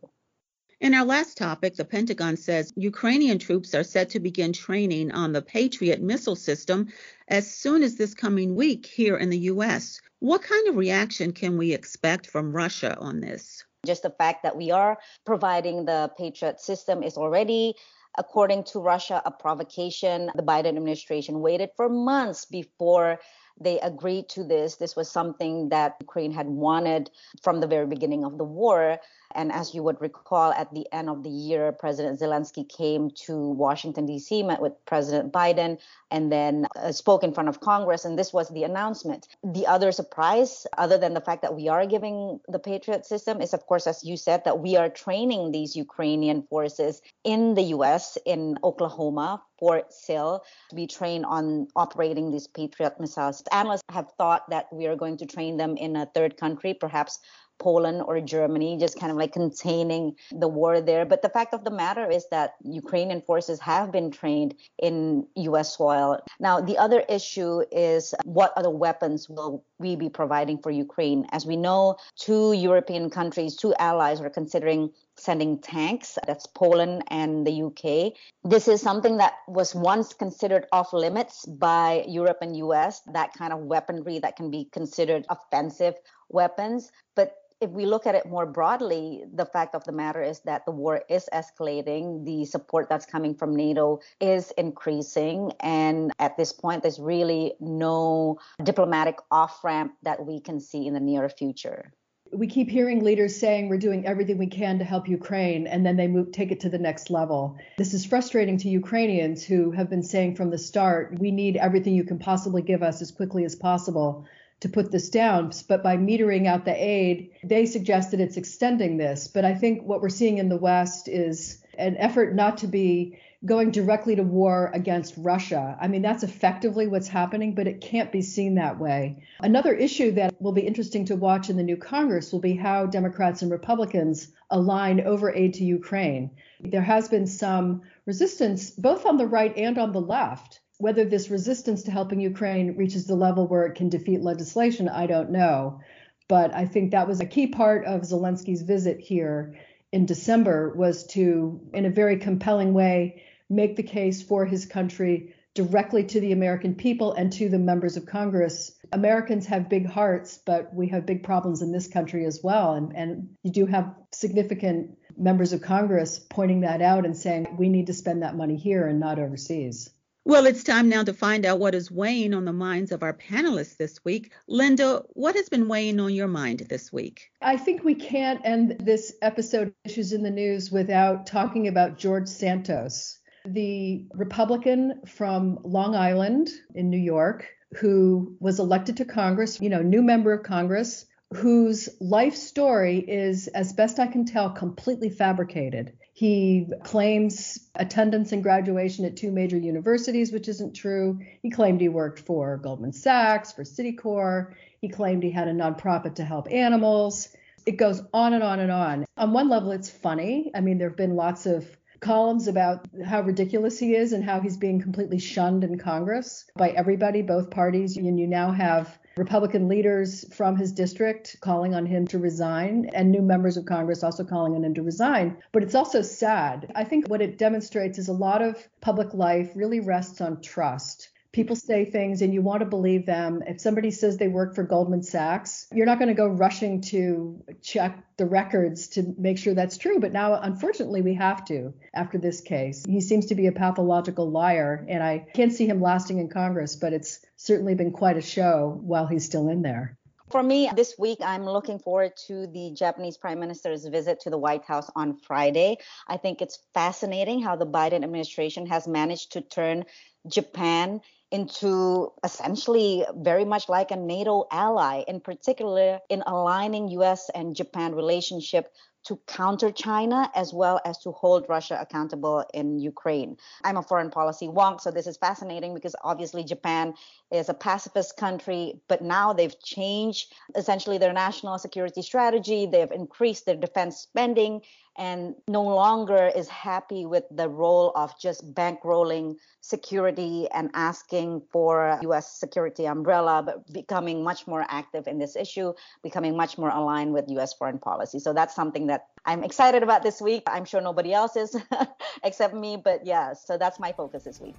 In 0.81 0.94
our 0.94 1.05
last 1.05 1.37
topic, 1.37 1.75
the 1.75 1.85
Pentagon 1.85 2.38
says 2.38 2.73
Ukrainian 2.75 3.38
troops 3.38 3.75
are 3.75 3.85
set 3.85 4.09
to 4.11 4.18
begin 4.18 4.55
training 4.55 5.12
on 5.12 5.33
the 5.33 5.42
Patriot 5.42 6.01
missile 6.01 6.37
system 6.37 6.88
as 7.29 7.55
soon 7.55 7.83
as 7.83 7.96
this 7.96 8.14
coming 8.14 8.55
week 8.55 8.87
here 8.87 9.18
in 9.18 9.29
the 9.29 9.51
U.S. 9.53 10.01
What 10.20 10.42
kind 10.42 10.68
of 10.68 10.77
reaction 10.77 11.33
can 11.33 11.59
we 11.59 11.75
expect 11.75 12.27
from 12.27 12.57
Russia 12.57 12.96
on 12.99 13.20
this? 13.20 13.62
Just 13.86 14.02
the 14.02 14.10
fact 14.10 14.42
that 14.42 14.56
we 14.56 14.70
are 14.70 14.98
providing 15.24 15.84
the 15.84 16.10
Patriot 16.16 16.60
system 16.60 17.02
is 17.02 17.16
already 17.16 17.74
according 18.18 18.64
to 18.64 18.80
Russia, 18.80 19.22
a 19.24 19.30
provocation. 19.30 20.30
The 20.34 20.42
Biden 20.42 20.76
administration 20.76 21.40
waited 21.40 21.70
for 21.76 21.88
months 21.88 22.44
before 22.44 23.20
they 23.61 23.79
agreed 23.81 24.29
to 24.31 24.42
this. 24.42 24.77
This 24.77 24.96
was 24.96 25.11
something 25.11 25.68
that 25.68 25.96
Ukraine 26.01 26.33
had 26.33 26.49
wanted 26.49 27.11
from 27.42 27.61
the 27.61 27.66
very 27.66 27.87
beginning 27.87 28.25
of 28.25 28.38
the 28.38 28.44
war. 28.44 28.99
And 29.35 29.53
as 29.53 29.75
you 29.75 29.83
would 29.85 30.01
recall, 30.01 30.51
at 30.53 30.75
the 30.75 30.87
end 30.92 31.09
of 31.09 31.23
the 31.23 31.31
year, 31.31 31.70
President 31.70 32.18
Zelensky 32.18 32.68
came 32.68 33.11
to 33.27 33.37
Washington, 33.51 34.07
D.C., 34.07 34.42
met 34.42 34.61
with 34.61 34.73
President 34.87 35.33
Biden, 35.33 35.79
and 36.11 36.33
then 36.33 36.66
uh, 36.75 36.90
spoke 36.90 37.23
in 37.23 37.33
front 37.33 37.49
of 37.49 37.61
Congress. 37.61 38.05
And 38.05 38.18
this 38.18 38.33
was 38.33 38.49
the 38.49 38.64
announcement. 38.64 39.29
The 39.44 39.66
other 39.68 39.92
surprise, 39.92 40.66
other 40.79 40.99
than 40.99 41.14
the 41.14 41.20
fact 41.20 41.42
that 41.42 41.55
we 41.55 41.68
are 41.68 41.87
giving 41.87 42.40
the 42.49 42.59
Patriot 42.59 43.07
system, 43.07 43.40
is, 43.40 43.55
of 43.55 43.66
course, 43.66 43.87
as 43.87 44.03
you 44.03 44.16
said, 44.16 44.44
that 44.44 44.59
we 44.59 44.77
are 44.77 44.88
training 44.88 45.53
these 45.53 45.77
Ukrainian 45.77 46.42
forces 46.42 47.01
in 47.23 47.55
the 47.55 47.62
U.S., 47.77 48.18
in 48.25 48.59
Oklahoma, 48.64 49.42
Fort 49.61 49.92
Sill, 49.92 50.42
to 50.70 50.75
be 50.75 50.87
trained 50.87 51.27
on 51.27 51.68
operating 51.77 52.31
these 52.31 52.49
Patriot 52.49 52.99
missiles. 52.99 53.42
Analysts 53.53 53.85
have 53.90 54.11
thought 54.18 54.49
that 54.51 54.66
we 54.73 54.87
are 54.87 54.96
going 54.96 55.18
to 55.18 55.27
train 55.27 55.57
them 55.59 55.77
in 55.77 55.94
a 55.94 56.07
third 56.07 56.37
country, 56.37 56.75
perhaps 56.75 57.20
Poland 57.61 58.03
or 58.07 58.20
Germany, 58.20 58.77
just 58.79 58.99
kind 58.99 59.12
of 59.12 59.18
like 59.18 59.33
containing 59.33 60.16
the 60.33 60.49
war 60.49 60.81
there. 60.81 61.05
But 61.05 61.23
the 61.23 61.29
fact 61.29 61.55
of 61.55 61.64
the 61.64 61.70
matter 61.70 62.11
is 62.11 62.27
that 62.31 62.55
Ukrainian 62.64 63.20
forces 63.23 63.61
have 63.61 63.92
been 63.92 64.11
trained 64.11 64.55
in 64.79 65.27
US 65.37 65.77
soil. 65.77 66.18
Now, 66.40 66.61
the 66.61 66.79
other 66.79 67.05
issue 67.09 67.62
is 67.70 68.14
what 68.25 68.53
other 68.57 68.70
weapons 68.70 69.29
will 69.29 69.64
we 69.79 69.94
be 69.96 70.09
providing 70.09 70.59
for 70.59 70.70
Ukraine? 70.70 71.27
As 71.31 71.46
we 71.46 71.57
know, 71.57 71.96
two 72.16 72.53
European 72.53 73.11
countries, 73.11 73.57
two 73.57 73.75
allies 73.79 74.20
are 74.20 74.31
considering 74.31 74.90
sending 75.16 75.59
tanks. 75.61 76.18
That's 76.27 76.46
Poland 76.46 77.05
and 77.09 77.46
the 77.46 77.62
UK. 77.68 78.14
This 78.42 78.68
is 78.68 78.81
something 78.81 79.18
that 79.18 79.35
was 79.46 79.75
once 79.75 80.14
considered 80.14 80.66
off 80.73 80.92
limits 80.92 81.44
by 81.44 82.05
Europe 82.09 82.38
and 82.40 82.57
US, 82.57 83.01
that 83.12 83.35
kind 83.35 83.53
of 83.53 83.61
weaponry 83.61 84.18
that 84.20 84.37
can 84.37 84.51
be 84.51 84.68
considered 84.73 85.27
offensive 85.29 85.94
weapons. 86.31 86.90
But 87.14 87.35
if 87.61 87.70
we 87.70 87.85
look 87.85 88.07
at 88.07 88.14
it 88.14 88.27
more 88.27 88.46
broadly, 88.46 89.25
the 89.33 89.44
fact 89.44 89.75
of 89.75 89.85
the 89.85 89.92
matter 89.92 90.23
is 90.23 90.40
that 90.40 90.64
the 90.64 90.73
war 90.73 91.03
is 91.09 91.29
escalating. 91.33 92.25
The 92.25 92.46
support 92.46 92.88
that's 92.88 93.05
coming 93.05 93.35
from 93.35 93.55
NATO 93.55 94.01
is 94.20 94.51
increasing. 94.53 95.53
And 95.61 96.12
at 96.18 96.37
this 96.37 96.53
point, 96.53 96.83
there's 96.83 96.99
really 96.99 97.55
no 97.61 98.38
diplomatic 98.62 99.18
off 99.31 99.62
ramp 99.62 99.92
that 100.03 100.25
we 100.25 100.40
can 100.40 100.59
see 100.59 100.87
in 100.87 100.94
the 100.94 101.01
near 101.01 101.29
future. 101.29 101.92
We 102.33 102.46
keep 102.46 102.70
hearing 102.70 103.03
leaders 103.03 103.37
saying 103.37 103.68
we're 103.68 103.79
doing 103.79 104.07
everything 104.07 104.38
we 104.38 104.46
can 104.46 104.79
to 104.79 104.85
help 104.85 105.09
Ukraine, 105.09 105.66
and 105.66 105.85
then 105.85 105.96
they 105.96 106.07
move, 106.07 106.31
take 106.31 106.53
it 106.53 106.61
to 106.61 106.68
the 106.68 106.79
next 106.79 107.11
level. 107.11 107.59
This 107.77 107.92
is 107.92 108.07
frustrating 108.07 108.57
to 108.59 108.68
Ukrainians 108.68 109.44
who 109.44 109.73
have 109.73 109.90
been 109.90 110.05
saying 110.05 110.37
from 110.37 110.51
the 110.51 110.59
start, 110.59 111.18
we 111.18 111.33
need 111.33 111.57
everything 111.57 111.94
you 111.94 112.05
can 112.05 112.20
possibly 112.20 112.62
give 112.62 112.85
us 112.85 113.03
as 113.03 113.11
quickly 113.11 113.44
as 113.44 113.57
possible 113.57 114.27
to 114.61 114.68
put 114.68 114.90
this 114.90 115.09
down. 115.09 115.51
But 115.68 115.83
by 115.83 115.96
metering 115.96 116.46
out 116.46 116.64
the 116.64 116.75
aid, 116.75 117.31
they 117.42 117.66
suggested 117.66 118.20
it's 118.20 118.37
extending 118.37 118.96
this. 118.96 119.29
But 119.29 119.44
I 119.44 119.55
think 119.55 119.83
what 119.83 120.03
we're 120.03 120.09
seeing 120.09 120.38
in 120.38 120.49
the 120.49 120.57
West 120.57 121.09
is 121.09 121.62
an 121.79 121.96
effort 121.96 122.35
not 122.35 122.59
to 122.59 122.66
be 122.66 123.18
going 123.46 123.70
directly 123.70 124.14
to 124.16 124.23
war 124.23 124.70
against 124.75 125.14
Russia. 125.16 125.77
I 125.81 125.88
mean, 125.88 126.03
that's 126.03 126.23
effectively 126.23 126.87
what's 126.87 127.09
happening, 127.09 127.55
but 127.55 127.66
it 127.66 127.81
can't 127.81 128.12
be 128.12 128.20
seen 128.20 128.57
that 128.57 128.79
way. 128.79 129.25
Another 129.40 129.73
issue 129.73 130.12
that 130.12 130.35
will 130.42 130.53
be 130.53 130.61
interesting 130.61 131.07
to 131.07 131.16
watch 131.16 131.49
in 131.49 131.57
the 131.57 131.62
new 131.62 131.79
Congress 131.79 132.33
will 132.33 132.40
be 132.40 132.55
how 132.55 132.85
Democrats 132.85 133.40
and 133.40 133.51
Republicans 133.51 134.29
align 134.51 135.01
over 135.01 135.33
aid 135.35 135.55
to 135.55 135.64
Ukraine. 135.64 136.31
There 136.61 136.83
has 136.83 137.09
been 137.09 137.27
some 137.27 137.81
resistance, 138.05 138.70
both 138.70 139.07
on 139.07 139.16
the 139.16 139.27
right 139.27 139.57
and 139.57 139.79
on 139.79 139.92
the 139.92 140.03
left, 140.03 140.61
whether 140.80 141.04
this 141.04 141.30
resistance 141.30 141.82
to 141.84 141.90
helping 141.90 142.20
Ukraine 142.20 142.76
reaches 142.76 143.06
the 143.06 143.14
level 143.14 143.46
where 143.46 143.66
it 143.66 143.74
can 143.74 143.88
defeat 143.88 144.22
legislation, 144.22 144.88
I 144.88 145.06
don't 145.06 145.30
know. 145.30 145.80
But 146.28 146.54
I 146.54 146.64
think 146.64 146.90
that 146.90 147.08
was 147.08 147.20
a 147.20 147.26
key 147.26 147.48
part 147.48 147.84
of 147.84 148.02
Zelensky's 148.02 148.62
visit 148.62 149.00
here 149.00 149.56
in 149.92 150.06
December 150.06 150.72
was 150.76 151.06
to, 151.08 151.60
in 151.74 151.84
a 151.84 151.90
very 151.90 152.16
compelling 152.16 152.72
way, 152.72 153.22
make 153.48 153.76
the 153.76 153.82
case 153.82 154.22
for 154.22 154.46
his 154.46 154.64
country 154.64 155.34
directly 155.54 156.04
to 156.04 156.20
the 156.20 156.30
American 156.30 156.76
people 156.76 157.12
and 157.12 157.32
to 157.32 157.48
the 157.48 157.58
members 157.58 157.96
of 157.96 158.06
Congress. 158.06 158.72
Americans 158.92 159.46
have 159.46 159.68
big 159.68 159.86
hearts, 159.86 160.38
but 160.46 160.72
we 160.72 160.86
have 160.88 161.04
big 161.04 161.24
problems 161.24 161.60
in 161.60 161.72
this 161.72 161.88
country 161.88 162.24
as 162.24 162.40
well. 162.42 162.74
And, 162.74 162.94
and 162.94 163.30
you 163.42 163.50
do 163.50 163.66
have 163.66 163.92
significant 164.12 164.96
members 165.16 165.52
of 165.52 165.60
Congress 165.60 166.20
pointing 166.20 166.60
that 166.60 166.80
out 166.80 167.04
and 167.04 167.16
saying 167.16 167.56
we 167.58 167.68
need 167.68 167.88
to 167.88 167.94
spend 167.94 168.22
that 168.22 168.36
money 168.36 168.56
here 168.56 168.86
and 168.86 169.00
not 169.00 169.18
overseas. 169.18 169.90
Well, 170.24 170.46
it's 170.46 170.64
time 170.64 170.88
now 170.88 171.02
to 171.02 171.14
find 171.14 171.46
out 171.46 171.59
what 171.59 171.74
is 171.74 171.90
weighing 171.90 172.35
on 172.35 172.44
the 172.44 172.52
minds 172.52 172.92
of 172.92 173.02
our 173.02 173.14
panelists 173.14 173.76
this 173.76 174.04
week. 174.04 174.33
Linda, 174.46 175.02
what 175.14 175.35
has 175.35 175.48
been 175.48 175.68
weighing 175.68 175.98
on 175.98 176.14
your 176.14 176.28
mind 176.28 176.61
this 176.68 176.92
week? 176.92 177.30
I 177.40 177.56
think 177.56 177.83
we 177.83 177.94
can't 177.94 178.40
end 178.44 178.76
this 178.80 179.14
episode 179.22 179.74
Issues 179.85 180.12
in 180.12 180.22
the 180.22 180.30
News 180.30 180.70
without 180.70 181.26
talking 181.26 181.68
about 181.68 181.98
George 181.98 182.28
Santos, 182.28 183.18
the 183.44 184.04
Republican 184.14 185.00
from 185.06 185.59
Long 185.64 185.96
Island 185.96 186.50
in 186.74 186.90
New 186.90 186.98
York 186.98 187.46
who 187.76 188.37
was 188.40 188.59
elected 188.59 188.96
to 188.96 189.04
Congress, 189.04 189.61
you 189.61 189.68
know, 189.68 189.83
new 189.83 190.02
member 190.02 190.33
of 190.33 190.42
Congress, 190.42 191.06
whose 191.35 191.88
life 192.00 192.35
story 192.35 192.98
is, 192.98 193.46
as 193.48 193.72
best 193.72 193.98
I 194.00 194.09
can 194.09 194.24
tell, 194.24 194.50
completely 194.50 195.11
fabricated. 195.11 195.92
He 196.20 196.66
claims 196.85 197.59
attendance 197.74 198.33
and 198.33 198.42
graduation 198.42 199.06
at 199.06 199.16
two 199.16 199.33
major 199.33 199.56
universities, 199.56 200.30
which 200.30 200.48
isn't 200.48 200.74
true. 200.74 201.18
He 201.40 201.48
claimed 201.48 201.80
he 201.80 201.88
worked 201.88 202.20
for 202.20 202.59
Goldman 202.59 202.92
Sachs, 202.92 203.52
for 203.52 203.62
Citicorp. 203.62 204.52
He 204.83 204.90
claimed 204.90 205.22
he 205.22 205.30
had 205.30 205.48
a 205.48 205.54
nonprofit 205.54 206.16
to 206.16 206.24
help 206.26 206.52
animals. 206.52 207.35
It 207.64 207.78
goes 207.78 208.02
on 208.12 208.35
and 208.35 208.42
on 208.42 208.61
and 208.61 208.70
on. 208.70 209.06
On 209.16 209.33
one 209.33 209.48
level, 209.48 209.70
it's 209.70 209.88
funny. 209.88 210.50
I 210.54 210.61
mean, 210.61 210.76
there 210.76 210.90
have 210.90 210.96
been 210.98 211.16
lots 211.16 211.46
of 211.46 211.66
columns 212.00 212.48
about 212.48 212.87
how 213.02 213.22
ridiculous 213.22 213.78
he 213.78 213.94
is 213.94 214.12
and 214.12 214.22
how 214.22 214.42
he's 214.42 214.59
being 214.59 214.83
completely 214.83 215.18
shunned 215.18 215.64
in 215.64 215.78
Congress 215.78 216.44
by 216.54 216.68
everybody, 216.68 217.22
both 217.22 217.48
parties. 217.48 217.96
And 217.96 218.20
you 218.20 218.26
now 218.26 218.52
have 218.52 218.98
Republican 219.20 219.68
leaders 219.68 220.24
from 220.33 220.56
his 220.56 220.72
district 220.72 221.37
calling 221.42 221.74
on 221.74 221.85
him 221.85 222.06
to 222.06 222.18
resign, 222.18 222.90
and 222.94 223.12
new 223.12 223.20
members 223.20 223.59
of 223.59 223.66
Congress 223.66 224.02
also 224.02 224.24
calling 224.24 224.54
on 224.54 224.64
him 224.64 224.72
to 224.72 224.83
resign. 224.83 225.37
But 225.52 225.62
it's 225.62 225.74
also 225.74 226.00
sad. 226.00 226.72
I 226.74 226.85
think 226.85 227.06
what 227.06 227.20
it 227.20 227.37
demonstrates 227.37 227.98
is 227.98 228.09
a 228.09 228.14
lot 228.14 228.40
of 228.40 228.66
public 228.80 229.12
life 229.12 229.52
really 229.54 229.80
rests 229.80 230.22
on 230.22 230.40
trust 230.40 231.11
people 231.32 231.54
say 231.54 231.84
things 231.84 232.22
and 232.22 232.34
you 232.34 232.42
want 232.42 232.60
to 232.60 232.66
believe 232.66 233.06
them. 233.06 233.42
If 233.46 233.60
somebody 233.60 233.90
says 233.90 234.16
they 234.16 234.28
work 234.28 234.54
for 234.54 234.64
Goldman 234.64 235.02
Sachs, 235.02 235.66
you're 235.72 235.86
not 235.86 235.98
going 235.98 236.08
to 236.08 236.14
go 236.14 236.26
rushing 236.26 236.80
to 236.82 237.42
check 237.62 238.02
the 238.16 238.26
records 238.26 238.88
to 238.88 239.14
make 239.16 239.38
sure 239.38 239.54
that's 239.54 239.78
true. 239.78 240.00
But 240.00 240.12
now, 240.12 240.34
unfortunately, 240.40 241.02
we 241.02 241.14
have 241.14 241.44
to 241.46 241.72
after 241.94 242.18
this 242.18 242.40
case. 242.40 242.84
He 242.84 243.00
seems 243.00 243.26
to 243.26 243.34
be 243.34 243.46
a 243.46 243.52
pathological 243.52 244.30
liar, 244.30 244.84
and 244.88 245.02
I 245.02 245.26
can't 245.34 245.52
see 245.52 245.66
him 245.66 245.80
lasting 245.80 246.18
in 246.18 246.28
Congress, 246.28 246.76
but 246.76 246.92
it's 246.92 247.20
certainly 247.36 247.74
been 247.74 247.92
quite 247.92 248.16
a 248.16 248.22
show 248.22 248.78
while 248.82 249.06
he's 249.06 249.24
still 249.24 249.48
in 249.48 249.62
there. 249.62 249.96
For 250.30 250.42
me, 250.44 250.70
this 250.76 250.94
week, 250.96 251.18
I'm 251.24 251.44
looking 251.44 251.80
forward 251.80 252.12
to 252.28 252.46
the 252.46 252.70
Japanese 252.70 253.16
Prime 253.16 253.40
Minister's 253.40 253.84
visit 253.86 254.20
to 254.20 254.30
the 254.30 254.38
White 254.38 254.64
House 254.64 254.88
on 254.94 255.16
Friday. 255.16 255.78
I 256.06 256.18
think 256.18 256.40
it's 256.40 256.60
fascinating 256.72 257.42
how 257.42 257.56
the 257.56 257.66
Biden 257.66 258.04
administration 258.04 258.66
has 258.66 258.86
managed 258.86 259.32
to 259.32 259.40
turn 259.40 259.86
Japan 260.28 261.00
into 261.30 262.12
essentially 262.24 263.04
very 263.16 263.44
much 263.44 263.68
like 263.68 263.90
a 263.90 263.96
NATO 263.96 264.46
ally, 264.50 265.04
in 265.06 265.20
particular 265.20 266.00
in 266.08 266.22
aligning 266.26 266.88
US 266.88 267.30
and 267.30 267.54
Japan 267.54 267.94
relationship 267.94 268.72
to 269.02 269.18
counter 269.26 269.70
China 269.70 270.30
as 270.34 270.52
well 270.52 270.80
as 270.84 270.98
to 270.98 271.10
hold 271.12 271.46
Russia 271.48 271.78
accountable 271.80 272.44
in 272.52 272.78
Ukraine. 272.78 273.36
I'm 273.64 273.78
a 273.78 273.82
foreign 273.82 274.10
policy 274.10 274.46
wonk, 274.46 274.80
so 274.80 274.90
this 274.90 275.06
is 275.06 275.16
fascinating 275.16 275.72
because 275.72 275.96
obviously 276.04 276.44
Japan 276.44 276.94
is 277.30 277.48
a 277.48 277.54
pacifist 277.54 278.16
country, 278.16 278.80
but 278.88 279.00
now 279.00 279.32
they've 279.32 279.58
changed 279.62 280.34
essentially 280.54 280.98
their 280.98 281.14
national 281.14 281.58
security 281.58 282.02
strategy. 282.02 282.66
They've 282.66 282.90
increased 282.90 283.46
their 283.46 283.56
defense 283.56 283.96
spending 283.96 284.62
and 284.98 285.35
no 285.48 285.62
longer 285.62 286.31
is 286.35 286.48
happy 286.48 287.07
with 287.07 287.24
the 287.31 287.48
role 287.48 287.92
of 287.94 288.12
just 288.20 288.55
bankrolling 288.55 289.37
security 289.61 290.48
and 290.53 290.70
asking 290.74 291.42
for 291.53 291.98
US 292.03 292.33
security 292.33 292.87
umbrella, 292.87 293.42
but 293.44 293.72
becoming 293.72 294.24
much 294.24 294.46
more 294.46 294.64
active 294.68 295.07
in 295.07 295.18
this 295.18 295.37
issue, 295.37 295.72
becoming 296.03 296.37
much 296.37 296.59
more 296.59 296.70
aligned 296.70 297.12
with 297.12 297.29
US 297.29 297.55
foreign 297.55 297.79
policy. 297.79 298.18
So 298.18 298.33
that's 298.33 298.55
something 298.55 298.87
that 298.88 299.07
I'm 299.24 299.44
excited 299.44 299.83
about 299.83 300.03
this 300.03 300.20
week. 300.20 300.42
I'm 300.46 300.64
sure 300.64 300.81
nobody 300.81 301.12
else 301.12 301.37
is 301.37 301.57
except 302.24 302.55
me, 302.55 302.76
but 302.76 303.07
yeah, 303.07 303.33
so 303.33 303.57
that's 303.57 303.79
my 303.79 303.92
focus 303.92 304.24
this 304.24 304.40
week. 304.40 304.57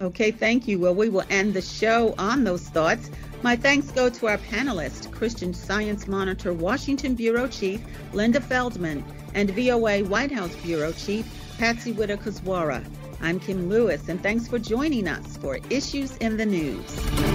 Okay, 0.00 0.30
thank 0.30 0.66
you. 0.66 0.78
Well, 0.80 0.94
we 0.94 1.08
will 1.08 1.24
end 1.30 1.54
the 1.54 1.62
show 1.62 2.14
on 2.18 2.44
those 2.44 2.62
thoughts. 2.62 3.10
My 3.42 3.56
thanks 3.56 3.90
go 3.90 4.10
to 4.10 4.26
our 4.26 4.38
panelists, 4.38 5.10
Christian 5.10 5.54
Science 5.54 6.08
Monitor 6.08 6.52
Washington 6.52 7.14
Bureau 7.14 7.46
Chief 7.46 7.80
Linda 8.12 8.40
Feldman 8.40 9.04
and 9.34 9.50
VOA 9.50 10.02
White 10.02 10.32
House 10.32 10.54
Bureau 10.56 10.92
Chief 10.92 11.26
Patsy 11.58 11.92
Widakuswara. 11.92 12.84
I'm 13.20 13.38
Kim 13.38 13.68
Lewis, 13.68 14.08
and 14.08 14.22
thanks 14.22 14.48
for 14.48 14.58
joining 14.58 15.06
us 15.08 15.36
for 15.36 15.58
Issues 15.70 16.16
in 16.16 16.36
the 16.36 16.46
News. 16.46 17.33